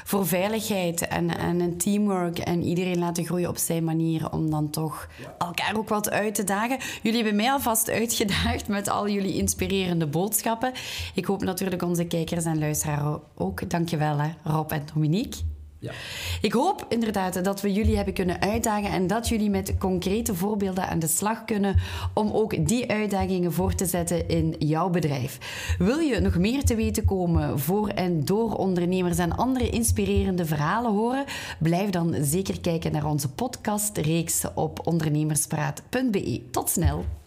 voor 0.09 0.27
veiligheid 0.27 1.09
en, 1.09 1.39
en 1.39 1.61
een 1.61 1.77
teamwork. 1.77 2.39
En 2.39 2.63
iedereen 2.63 2.99
laten 2.99 3.25
groeien 3.25 3.49
op 3.49 3.57
zijn 3.57 3.85
manier 3.85 4.33
om 4.33 4.51
dan 4.51 4.71
toch 4.71 5.09
elkaar 5.39 5.77
ook 5.77 5.89
wat 5.89 6.11
uit 6.11 6.35
te 6.35 6.45
dagen. 6.45 6.79
Jullie 7.03 7.19
hebben 7.23 7.37
mij 7.37 7.51
alvast 7.51 7.91
uitgedaagd 7.91 8.69
met 8.69 8.89
al 8.89 9.09
jullie 9.09 9.35
inspirerende 9.35 10.07
boodschappen. 10.07 10.73
Ik 11.15 11.25
hoop 11.25 11.43
natuurlijk 11.43 11.83
onze 11.83 12.05
kijkers 12.05 12.45
en 12.45 12.59
luisteraars 12.59 13.19
ook. 13.35 13.71
Dankjewel 13.71 14.19
hè, 14.19 14.31
Rob 14.45 14.71
en 14.71 14.83
Dominique. 14.95 15.58
Ja. 15.81 15.93
Ik 16.41 16.53
hoop 16.53 16.87
inderdaad 16.89 17.45
dat 17.45 17.61
we 17.61 17.73
jullie 17.73 17.97
hebben 17.97 18.15
kunnen 18.15 18.41
uitdagen 18.41 18.91
en 18.91 19.07
dat 19.07 19.29
jullie 19.29 19.51
met 19.51 19.79
concrete 19.79 20.35
voorbeelden 20.35 20.89
aan 20.89 20.99
de 20.99 21.07
slag 21.07 21.45
kunnen 21.45 21.77
om 22.15 22.31
ook 22.31 22.67
die 22.67 22.91
uitdagingen 22.91 23.53
voor 23.53 23.75
te 23.75 23.87
zetten 23.87 24.29
in 24.29 24.55
jouw 24.59 24.91
bedrijf. 24.91 25.39
Wil 25.79 25.99
je 25.99 26.21
nog 26.21 26.37
meer 26.37 26.65
te 26.65 26.75
weten 26.75 27.05
komen 27.05 27.59
voor 27.59 27.89
en 27.89 28.25
door 28.25 28.55
ondernemers 28.55 29.19
en 29.19 29.37
andere 29.37 29.71
inspirerende 29.71 30.45
verhalen 30.45 30.93
horen? 30.93 31.25
Blijf 31.59 31.91
dan 31.91 32.15
zeker 32.21 32.61
kijken 32.61 32.93
naar 32.93 33.07
onze 33.07 33.31
podcastreeks 33.31 34.45
op 34.55 34.87
ondernemerspraat.be. 34.87 36.43
Tot 36.51 36.71
snel! 36.71 37.18